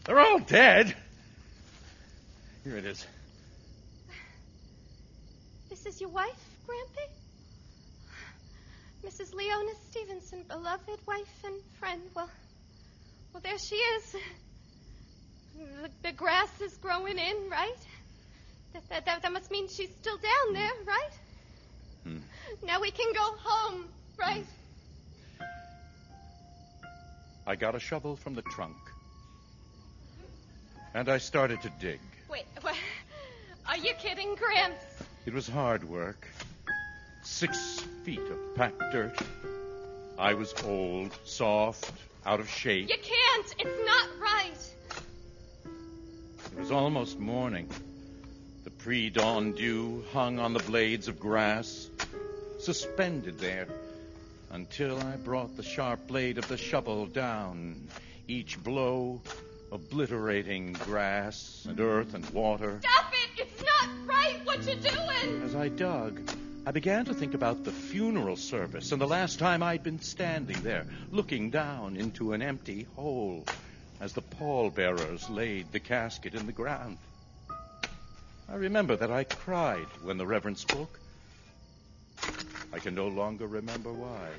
They're 0.04 0.20
all 0.20 0.38
dead. 0.38 0.94
Here 2.62 2.76
it 2.76 2.86
is. 2.86 3.04
This 5.84 5.96
is 5.96 6.00
your 6.00 6.10
wife, 6.10 6.48
Grampy? 6.66 7.08
Mrs. 9.06 9.34
Leona 9.34 9.72
Stevenson, 9.90 10.42
beloved 10.48 10.98
wife 11.06 11.44
and 11.44 11.54
friend. 11.78 12.00
Well, 12.16 12.30
well, 13.34 13.42
there 13.42 13.58
she 13.58 13.74
is. 13.74 14.16
The, 15.58 15.90
the 16.02 16.12
grass 16.12 16.48
is 16.62 16.74
growing 16.78 17.18
in, 17.18 17.50
right? 17.50 17.76
That, 18.72 18.88
that, 18.88 19.04
that, 19.04 19.22
that 19.22 19.32
must 19.32 19.50
mean 19.50 19.68
she's 19.68 19.90
still 20.00 20.16
down 20.16 20.54
there, 20.54 20.70
right? 20.86 21.12
Hmm. 22.04 22.18
Now 22.66 22.80
we 22.80 22.90
can 22.90 23.12
go 23.12 23.34
home, 23.42 23.84
right? 24.18 24.46
I 27.46 27.56
got 27.56 27.74
a 27.74 27.80
shovel 27.80 28.16
from 28.16 28.34
the 28.34 28.42
trunk. 28.42 28.76
And 30.94 31.10
I 31.10 31.18
started 31.18 31.60
to 31.60 31.70
dig. 31.78 32.00
Wait, 32.30 32.46
what? 32.62 32.74
Are 33.68 33.76
you 33.76 33.92
kidding, 33.98 34.34
Gramps? 34.34 35.03
It 35.26 35.32
was 35.32 35.48
hard 35.48 35.84
work. 35.84 36.28
Six 37.22 37.80
feet 38.04 38.20
of 38.20 38.54
packed 38.56 38.82
dirt. 38.92 39.18
I 40.18 40.34
was 40.34 40.54
old, 40.64 41.18
soft, 41.24 41.92
out 42.26 42.40
of 42.40 42.48
shape. 42.50 42.90
You 42.90 42.96
can't. 42.96 43.54
It's 43.58 43.86
not 43.86 44.08
right. 44.20 44.74
It 46.52 46.58
was 46.58 46.70
almost 46.70 47.18
morning. 47.18 47.68
The 48.64 48.70
pre 48.70 49.08
dawn 49.08 49.52
dew 49.52 50.04
hung 50.12 50.38
on 50.38 50.52
the 50.52 50.60
blades 50.60 51.08
of 51.08 51.18
grass, 51.18 51.88
suspended 52.58 53.38
there, 53.38 53.68
until 54.50 55.00
I 55.00 55.16
brought 55.16 55.56
the 55.56 55.62
sharp 55.62 56.06
blade 56.06 56.36
of 56.36 56.46
the 56.48 56.58
shovel 56.58 57.06
down, 57.06 57.88
each 58.28 58.62
blow 58.62 59.22
obliterating 59.72 60.74
grass 60.74 61.64
and 61.68 61.80
earth 61.80 62.14
and 62.14 62.28
water. 62.30 62.78
Stop 62.82 63.12
it! 63.12 63.42
It's 63.42 63.62
not 63.62 63.88
right 64.06 64.36
what 64.44 64.62
you're 64.64 64.76
doing! 64.76 65.13
As 65.44 65.54
I 65.54 65.68
dug, 65.68 66.20
I 66.66 66.70
began 66.70 67.04
to 67.04 67.14
think 67.14 67.34
about 67.34 67.64
the 67.64 67.72
funeral 67.72 68.36
service 68.36 68.90
and 68.92 69.00
the 69.00 69.06
last 69.06 69.38
time 69.38 69.62
I'd 69.62 69.82
been 69.82 70.00
standing 70.00 70.62
there, 70.62 70.86
looking 71.10 71.50
down 71.50 71.96
into 71.96 72.32
an 72.32 72.42
empty 72.42 72.86
hole 72.96 73.46
as 74.00 74.12
the 74.12 74.22
pallbearers 74.22 75.28
laid 75.30 75.72
the 75.72 75.80
casket 75.80 76.34
in 76.34 76.46
the 76.46 76.52
ground. 76.52 76.98
I 78.48 78.56
remember 78.56 78.96
that 78.96 79.10
I 79.10 79.24
cried 79.24 79.88
when 80.02 80.18
the 80.18 80.26
Reverend 80.26 80.58
spoke. 80.58 80.98
I 82.72 82.78
can 82.78 82.94
no 82.94 83.08
longer 83.08 83.46
remember 83.46 83.92
why. 83.92 84.30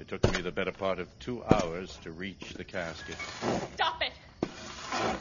It 0.00 0.08
took 0.08 0.24
me 0.32 0.40
the 0.40 0.50
better 0.50 0.72
part 0.72 0.98
of 0.98 1.06
two 1.18 1.44
hours 1.44 1.98
to 2.04 2.10
reach 2.10 2.54
the 2.54 2.64
casket. 2.64 3.16
Stop 3.74 4.00
it! 4.00 4.12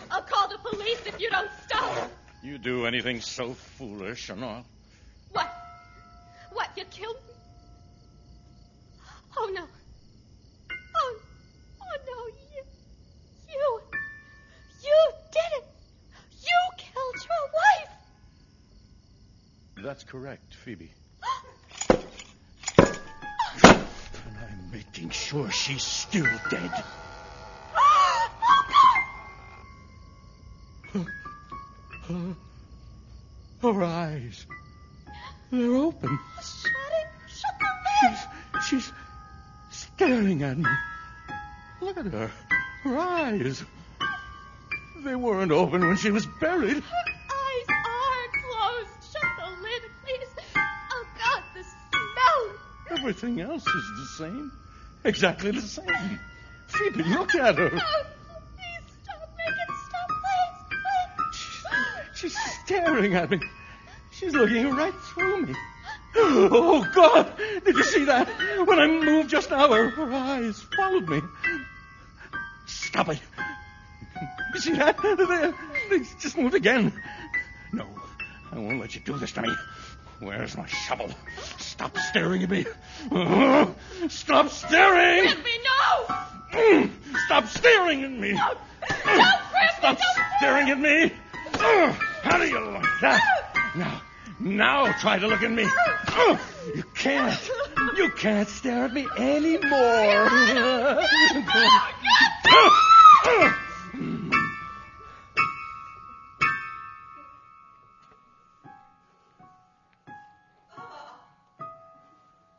I'll 0.10 0.22
call 0.22 0.48
the 0.48 0.58
police 0.58 1.02
if 1.06 1.20
you 1.20 1.30
don't 1.30 1.52
stop. 1.68 2.10
You 2.42 2.58
do 2.58 2.86
anything 2.86 3.20
so 3.20 3.54
foolish 3.54 4.30
and 4.30 4.42
all. 4.42 4.66
What? 5.34 5.52
What? 6.54 6.70
You 6.78 6.86
killed 6.86 7.18
me? 7.28 7.34
Oh 9.38 9.52
no. 9.54 9.68
Oh, 10.96 11.20
oh 11.82 11.98
no, 12.08 12.28
you, 12.56 12.64
you, 13.50 13.82
you 14.82 15.12
did 15.34 15.52
it. 15.58 15.66
You 16.42 16.58
killed 16.78 17.28
your 17.28 17.50
wife. 17.54 17.92
That's 19.84 20.06
correct, 20.06 20.54
Phoebe. 20.54 20.94
Sure 25.30 25.52
she's 25.52 25.84
still 25.84 26.26
dead. 26.50 26.72
Her, 32.08 32.36
her 33.62 33.84
eyes. 33.84 34.48
They're 35.52 35.76
open. 35.76 36.18
Shut 36.38 36.72
it. 37.02 37.08
Shut 37.28 37.56
the 37.60 37.68
lid. 38.08 38.18
She's, 38.64 38.86
she's 38.86 38.94
staring 39.70 40.42
at 40.42 40.58
me. 40.58 40.66
Look 41.82 41.98
at 42.00 42.08
her. 42.08 42.32
Her 42.84 42.98
eyes. 42.98 43.64
They 45.06 45.16
weren't 45.16 45.52
open 45.52 45.86
when 45.86 45.98
she 45.98 46.10
was 46.10 46.26
buried. 46.42 46.78
Her 46.78 47.06
eyes 47.30 47.68
are 47.70 48.28
closed. 48.42 49.14
Shut 49.14 49.32
the 49.38 49.62
lid, 49.62 49.82
please. 50.04 50.46
Oh 50.56 51.06
God, 51.20 51.44
the 51.54 51.64
smell. 51.64 52.98
Everything 52.98 53.42
else 53.42 53.68
is 53.68 53.92
the 53.96 54.26
same. 54.26 54.52
Exactly 55.04 55.52
the 55.52 55.62
same. 55.62 56.20
Phoebe, 56.68 57.04
look 57.04 57.34
at 57.36 57.58
her. 57.58 57.72
Oh, 57.74 58.06
please 58.56 58.94
stop. 59.04 59.38
Make 59.38 59.48
it 59.48 59.70
stop, 59.88 60.10
please. 60.22 60.78
Please. 62.14 62.34
She's 62.34 62.38
staring 62.66 63.16
at 63.16 63.30
me. 63.30 63.40
She's 64.12 64.34
looking 64.34 64.72
right 64.76 64.94
through 64.94 65.48
me. 65.48 65.56
Oh, 66.16 66.86
God! 66.94 67.32
Did 67.66 67.76
you 67.76 67.84
see 67.84 68.06
that? 68.06 68.28
When 68.66 68.80
I 68.80 68.88
moved 68.88 69.30
just 69.30 69.52
now, 69.52 69.72
her, 69.72 69.90
her 69.90 70.12
eyes 70.12 70.62
followed 70.76 71.08
me. 71.08 71.22
Stop 72.66 73.10
it. 73.10 73.22
You 74.54 74.60
see 74.60 74.74
that? 74.74 74.98
They, 75.02 75.98
they 75.98 76.06
just 76.20 76.38
moved 76.38 76.56
again. 76.56 76.92
No, 77.72 77.86
I 78.52 78.58
won't 78.58 78.80
let 78.82 78.96
you 78.96 79.02
do 79.02 79.18
this 79.18 79.32
to 79.34 79.44
me. 79.44 79.50
Where's 80.20 80.58
my 80.58 80.66
shovel? 80.68 81.12
Stop 81.58 81.98
staring 81.98 82.44
at 82.44 82.50
me. 82.50 82.66
Oh, 83.12 83.74
stop 84.10 84.50
staring! 84.50 85.30
Grampy, 85.30 85.58
no! 85.64 86.16
Mm, 86.52 86.90
Stop 87.26 87.48
staring 87.48 88.04
at 88.04 88.12
me. 88.12 88.34
No, 88.34 88.52
mm. 88.90 89.22
Grampy, 89.22 89.78
Stop 89.78 89.98
don't 89.98 90.26
staring 90.40 90.70
at 90.70 90.80
me. 90.80 91.12
Oh, 91.56 91.98
How 92.24 92.38
do 92.38 92.46
you 92.48 92.60
like 92.60 92.84
that? 93.02 93.22
Now, 93.76 94.02
Now 94.40 94.92
try 95.00 95.20
to 95.20 95.28
look 95.28 95.42
at 95.42 95.52
me. 95.52 95.66
Oh, 95.68 96.40
you 96.76 96.84
can't. 96.96 97.50
You 97.98 98.10
can't 98.12 98.48
stare 98.50 98.86
at 98.86 98.94
me 98.94 99.08
anymore. 99.18 100.30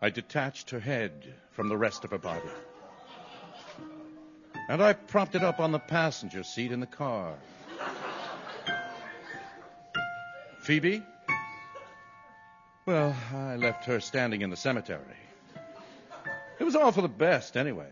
I 0.02 0.08
detached 0.08 0.70
her 0.70 0.80
head 0.80 1.34
from 1.50 1.68
the 1.68 1.76
rest 1.76 2.04
of 2.04 2.10
her 2.10 2.18
body. 2.18 2.48
And 4.68 4.82
I 4.82 4.94
propped 4.94 5.34
it 5.34 5.42
up 5.42 5.60
on 5.60 5.72
the 5.72 5.78
passenger 5.78 6.42
seat 6.42 6.72
in 6.72 6.80
the 6.80 6.86
car. 6.86 7.34
Phoebe? 10.60 11.02
Well, 12.86 13.14
I 13.34 13.56
left 13.56 13.84
her 13.84 14.00
standing 14.00 14.40
in 14.40 14.48
the 14.48 14.56
cemetery. 14.56 15.00
It 16.58 16.64
was 16.64 16.76
all 16.76 16.92
for 16.92 17.02
the 17.02 17.08
best, 17.08 17.56
anyway. 17.56 17.90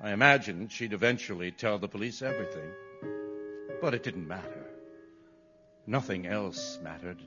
I 0.00 0.12
imagined 0.12 0.70
she'd 0.70 0.92
eventually 0.92 1.50
tell 1.50 1.78
the 1.78 1.88
police 1.88 2.22
everything. 2.22 2.70
But 3.80 3.94
it 3.94 4.02
didn't 4.02 4.28
matter. 4.28 4.66
Nothing 5.86 6.26
else 6.26 6.78
mattered 6.82 7.20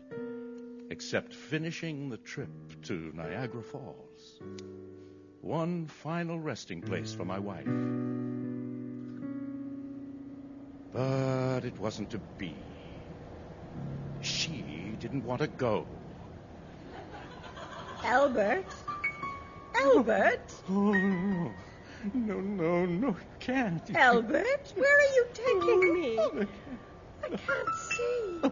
except 0.89 1.33
finishing 1.33 2.09
the 2.09 2.17
trip 2.17 2.49
to 2.83 3.11
Niagara 3.13 3.61
Falls. 3.61 4.39
One 5.41 5.87
final 5.87 6.39
resting 6.39 6.81
place 6.81 7.13
for 7.13 7.25
my 7.25 7.39
wife. 7.39 7.67
But 10.93 11.65
it 11.65 11.79
wasn't 11.79 12.09
to 12.11 12.19
be. 12.37 12.55
She 14.21 14.95
didn't 14.99 15.23
want 15.25 15.41
to 15.41 15.47
go. 15.47 15.85
Albert? 18.03 18.65
Albert? 19.75 20.53
Oh, 20.69 20.91
no. 20.91 21.51
No, 22.13 22.39
no, 22.39 22.85
no, 22.85 23.07
you 23.07 23.15
can't. 23.39 23.95
Albert, 23.95 24.73
where 24.75 24.97
are 24.97 25.13
you 25.15 25.25
taking 25.33 25.93
me? 25.93 26.17
Oh, 26.19 26.45
I 27.23 27.27
can't 27.29 27.75
see. 27.89 28.39
Oh, 28.43 28.51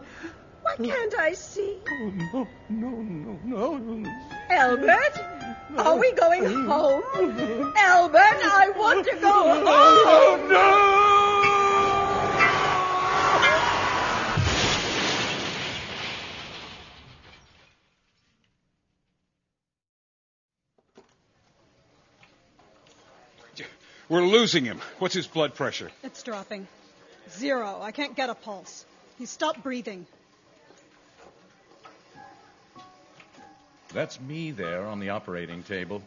Why 0.66 0.84
can't 0.84 1.18
I 1.18 1.32
see? 1.32 1.78
Oh, 1.88 2.10
no, 2.10 2.48
no, 2.68 3.38
no, 3.44 3.76
no. 3.78 4.10
Albert? 4.50 5.20
Are 5.78 5.96
we 5.96 6.10
going 6.12 6.44
oh, 6.44 7.02
home? 7.02 7.72
Albert, 7.76 8.18
I 8.20 8.72
want 8.76 9.06
to 9.06 9.14
go 9.14 9.32
home. 9.32 9.64
Oh, 9.66 10.46
no! 10.50 10.92
We're 24.08 24.22
losing 24.22 24.64
him. 24.64 24.80
What's 24.98 25.14
his 25.14 25.26
blood 25.26 25.54
pressure? 25.54 25.90
It's 26.02 26.22
dropping. 26.22 26.68
Zero. 27.30 27.80
I 27.80 27.92
can't 27.92 28.16
get 28.16 28.30
a 28.30 28.34
pulse. 28.34 28.84
He's 29.18 29.30
stopped 29.30 29.62
breathing. 29.62 30.06
That's 33.96 34.20
me 34.20 34.50
there 34.50 34.84
on 34.84 35.00
the 35.00 35.08
operating 35.08 35.62
table. 35.62 36.02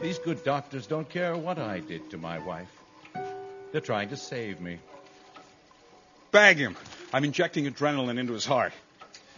These 0.00 0.18
good 0.18 0.42
doctors 0.42 0.88
don't 0.88 1.08
care 1.08 1.36
what 1.36 1.60
I 1.60 1.78
did 1.78 2.10
to 2.10 2.18
my 2.18 2.40
wife. 2.40 2.66
They're 3.70 3.80
trying 3.80 4.08
to 4.08 4.16
save 4.16 4.60
me. 4.60 4.80
Bag 6.32 6.56
him. 6.56 6.76
I'm 7.12 7.22
injecting 7.22 7.66
adrenaline 7.66 8.18
into 8.18 8.32
his 8.32 8.44
heart. 8.44 8.72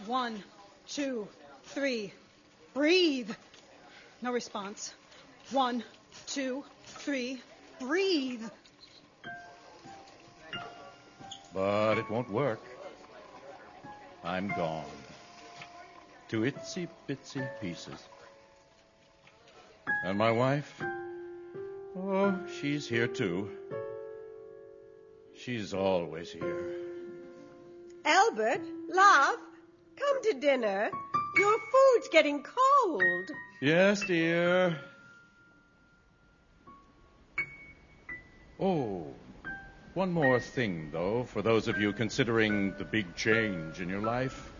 One, 0.07 0.41
two, 0.89 1.27
three. 1.65 2.11
Breathe. 2.73 3.29
No 4.23 4.31
response. 4.31 4.91
One, 5.51 5.83
two, 6.25 6.63
three. 6.85 7.39
Breathe. 7.79 8.41
But 11.53 11.99
it 11.99 12.09
won't 12.09 12.31
work. 12.31 12.63
I'm 14.23 14.47
gone. 14.47 15.02
To 16.29 16.41
itsy 16.41 16.87
bitsy 17.07 17.47
pieces. 17.61 17.99
And 20.05 20.17
my 20.17 20.31
wife? 20.31 20.81
Oh, 21.95 22.39
she's 22.59 22.87
here 22.87 23.07
too. 23.07 23.49
She's 25.35 25.73
always 25.73 26.31
here. 26.31 26.75
Albert, 28.05 28.61
love, 28.89 29.37
come 29.95 30.23
to 30.23 30.33
dinner. 30.39 30.89
Your 31.37 31.57
food's 31.71 32.09
getting 32.09 32.43
cold. 32.43 33.31
Yes, 33.61 34.01
dear. 34.01 34.79
Oh, 38.59 39.07
one 39.93 40.11
more 40.11 40.39
thing, 40.39 40.89
though, 40.91 41.23
for 41.23 41.41
those 41.41 41.67
of 41.67 41.79
you 41.79 41.93
considering 41.93 42.73
the 42.77 42.85
big 42.85 43.15
change 43.15 43.79
in 43.79 43.89
your 43.89 44.01
life. 44.01 44.51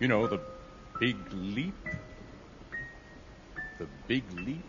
You 0.00 0.08
know, 0.08 0.26
the 0.26 0.40
big 0.98 1.16
leap. 1.32 1.74
The 3.78 3.86
big 4.06 4.24
leap. 4.32 4.64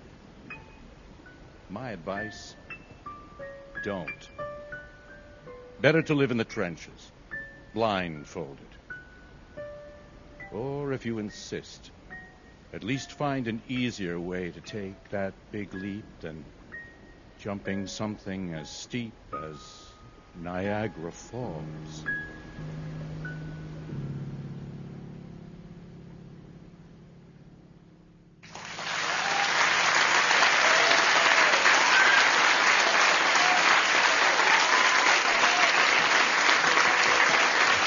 My 1.69 1.91
advice 1.91 2.55
don't. 3.83 4.29
Better 5.79 6.01
to 6.01 6.13
live 6.13 6.31
in 6.31 6.37
the 6.37 6.43
trenches, 6.43 7.11
blindfolded. 7.73 8.67
Or 10.51 10.91
if 10.93 11.05
you 11.05 11.19
insist, 11.19 11.91
at 12.73 12.83
least 12.83 13.11
find 13.13 13.47
an 13.47 13.61
easier 13.69 14.19
way 14.19 14.51
to 14.51 14.61
take 14.61 15.09
that 15.09 15.33
big 15.51 15.73
leap 15.73 16.05
than 16.19 16.43
jumping 17.39 17.87
something 17.87 18.53
as 18.53 18.69
steep 18.69 19.13
as 19.33 19.57
Niagara 20.41 21.11
Falls. 21.11 22.03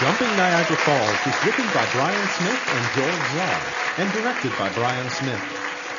Jumping 0.00 0.29
Niagara 0.40 0.76
Falls 0.78 1.26
was 1.26 1.44
written 1.44 1.66
by 1.74 1.86
Brian 1.92 2.28
Smith 2.28 2.62
and 2.72 2.84
George 2.96 3.24
Zarr 3.36 3.98
and 3.98 4.10
directed 4.14 4.50
by 4.58 4.72
Brian 4.72 5.10
Smith. 5.10 5.42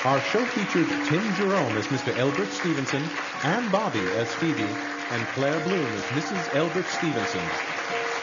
Our 0.04 0.20
show 0.20 0.44
featured 0.44 0.88
Tim 1.06 1.22
Jerome 1.36 1.78
as 1.78 1.86
Mr. 1.94 2.18
Albert 2.18 2.50
Stevenson, 2.50 3.08
Anne 3.44 3.70
Bobby 3.70 4.00
as 4.18 4.34
Phoebe, 4.34 4.66
and 5.12 5.28
Claire 5.36 5.60
Bloom 5.60 5.86
as 5.86 6.02
Mrs. 6.18 6.56
Albert 6.56 6.88
Stevenson. 6.88 7.46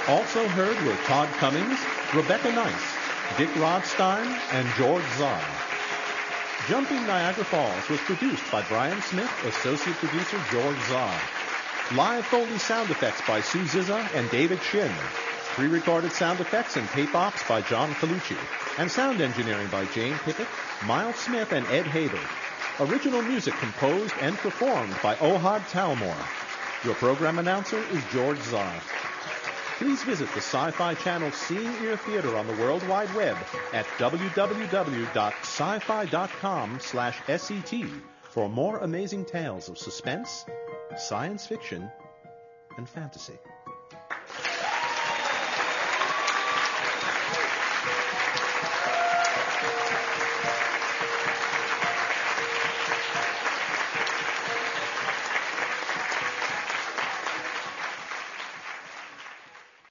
Also 0.09 0.49
heard 0.49 0.75
were 0.85 0.97
Todd 1.07 1.29
Cummings, 1.39 1.79
Rebecca 2.12 2.51
Nice, 2.51 2.89
Dick 3.37 3.51
Rodstein, 3.51 4.27
and 4.51 4.66
George 4.75 5.07
Zarr. 5.23 5.41
Jumping 6.66 7.07
Niagara 7.07 7.45
Falls 7.45 7.89
was 7.89 8.01
produced 8.01 8.43
by 8.51 8.62
Brian 8.62 9.01
Smith, 9.03 9.31
associate 9.45 9.95
producer 9.99 10.43
George 10.51 10.83
Zarr. 10.91 11.95
Live 11.95 12.27
Foley 12.27 12.59
sound 12.59 12.91
effects 12.91 13.23
by 13.25 13.41
Sue 13.41 13.64
Zizza 13.69 14.05
and 14.14 14.29
David 14.33 14.61
Shinn. 14.61 14.91
Pre-recorded 15.59 16.13
sound 16.13 16.39
effects 16.39 16.77
and 16.77 16.89
tape 16.91 17.17
ops 17.17 17.43
by 17.49 17.61
John 17.63 17.91
Colucci. 17.95 18.37
And 18.79 18.89
sound 18.89 19.21
engineering 19.21 19.67
by 19.73 19.87
Jane 19.87 20.15
Pickett, 20.19 20.47
Miles 20.87 21.17
Smith, 21.17 21.51
and 21.51 21.67
Ed 21.67 21.85
Haber. 21.85 22.21
Original 22.79 23.23
music 23.23 23.55
composed 23.55 24.15
and 24.21 24.37
performed 24.37 24.95
by 25.03 25.17
Ohad 25.17 25.63
Talmor. 25.63 26.15
Your 26.85 26.95
program 26.95 27.41
announcer 27.41 27.81
is 27.91 28.05
George 28.13 28.39
Zarr. 28.39 28.81
Please 29.79 30.01
visit 30.05 30.29
the 30.33 30.41
Sci-Fi 30.41 30.95
Channel 30.95 31.33
Seeing 31.33 31.73
Ear 31.83 31.97
Theater 31.97 32.37
on 32.37 32.47
the 32.47 32.55
World 32.55 32.87
Wide 32.87 33.13
Web 33.17 33.37
at 33.73 33.87
www.sci-fi.com 33.99 35.09
slash 36.81 37.21
SET 37.37 37.75
for 38.31 38.49
more 38.49 38.79
amazing 38.79 39.25
tales 39.25 39.69
of 39.69 39.77
suspense, 39.77 40.45
science 40.97 41.49
fiction, 41.49 41.91
and 42.77 42.89
fantasy. 42.89 43.41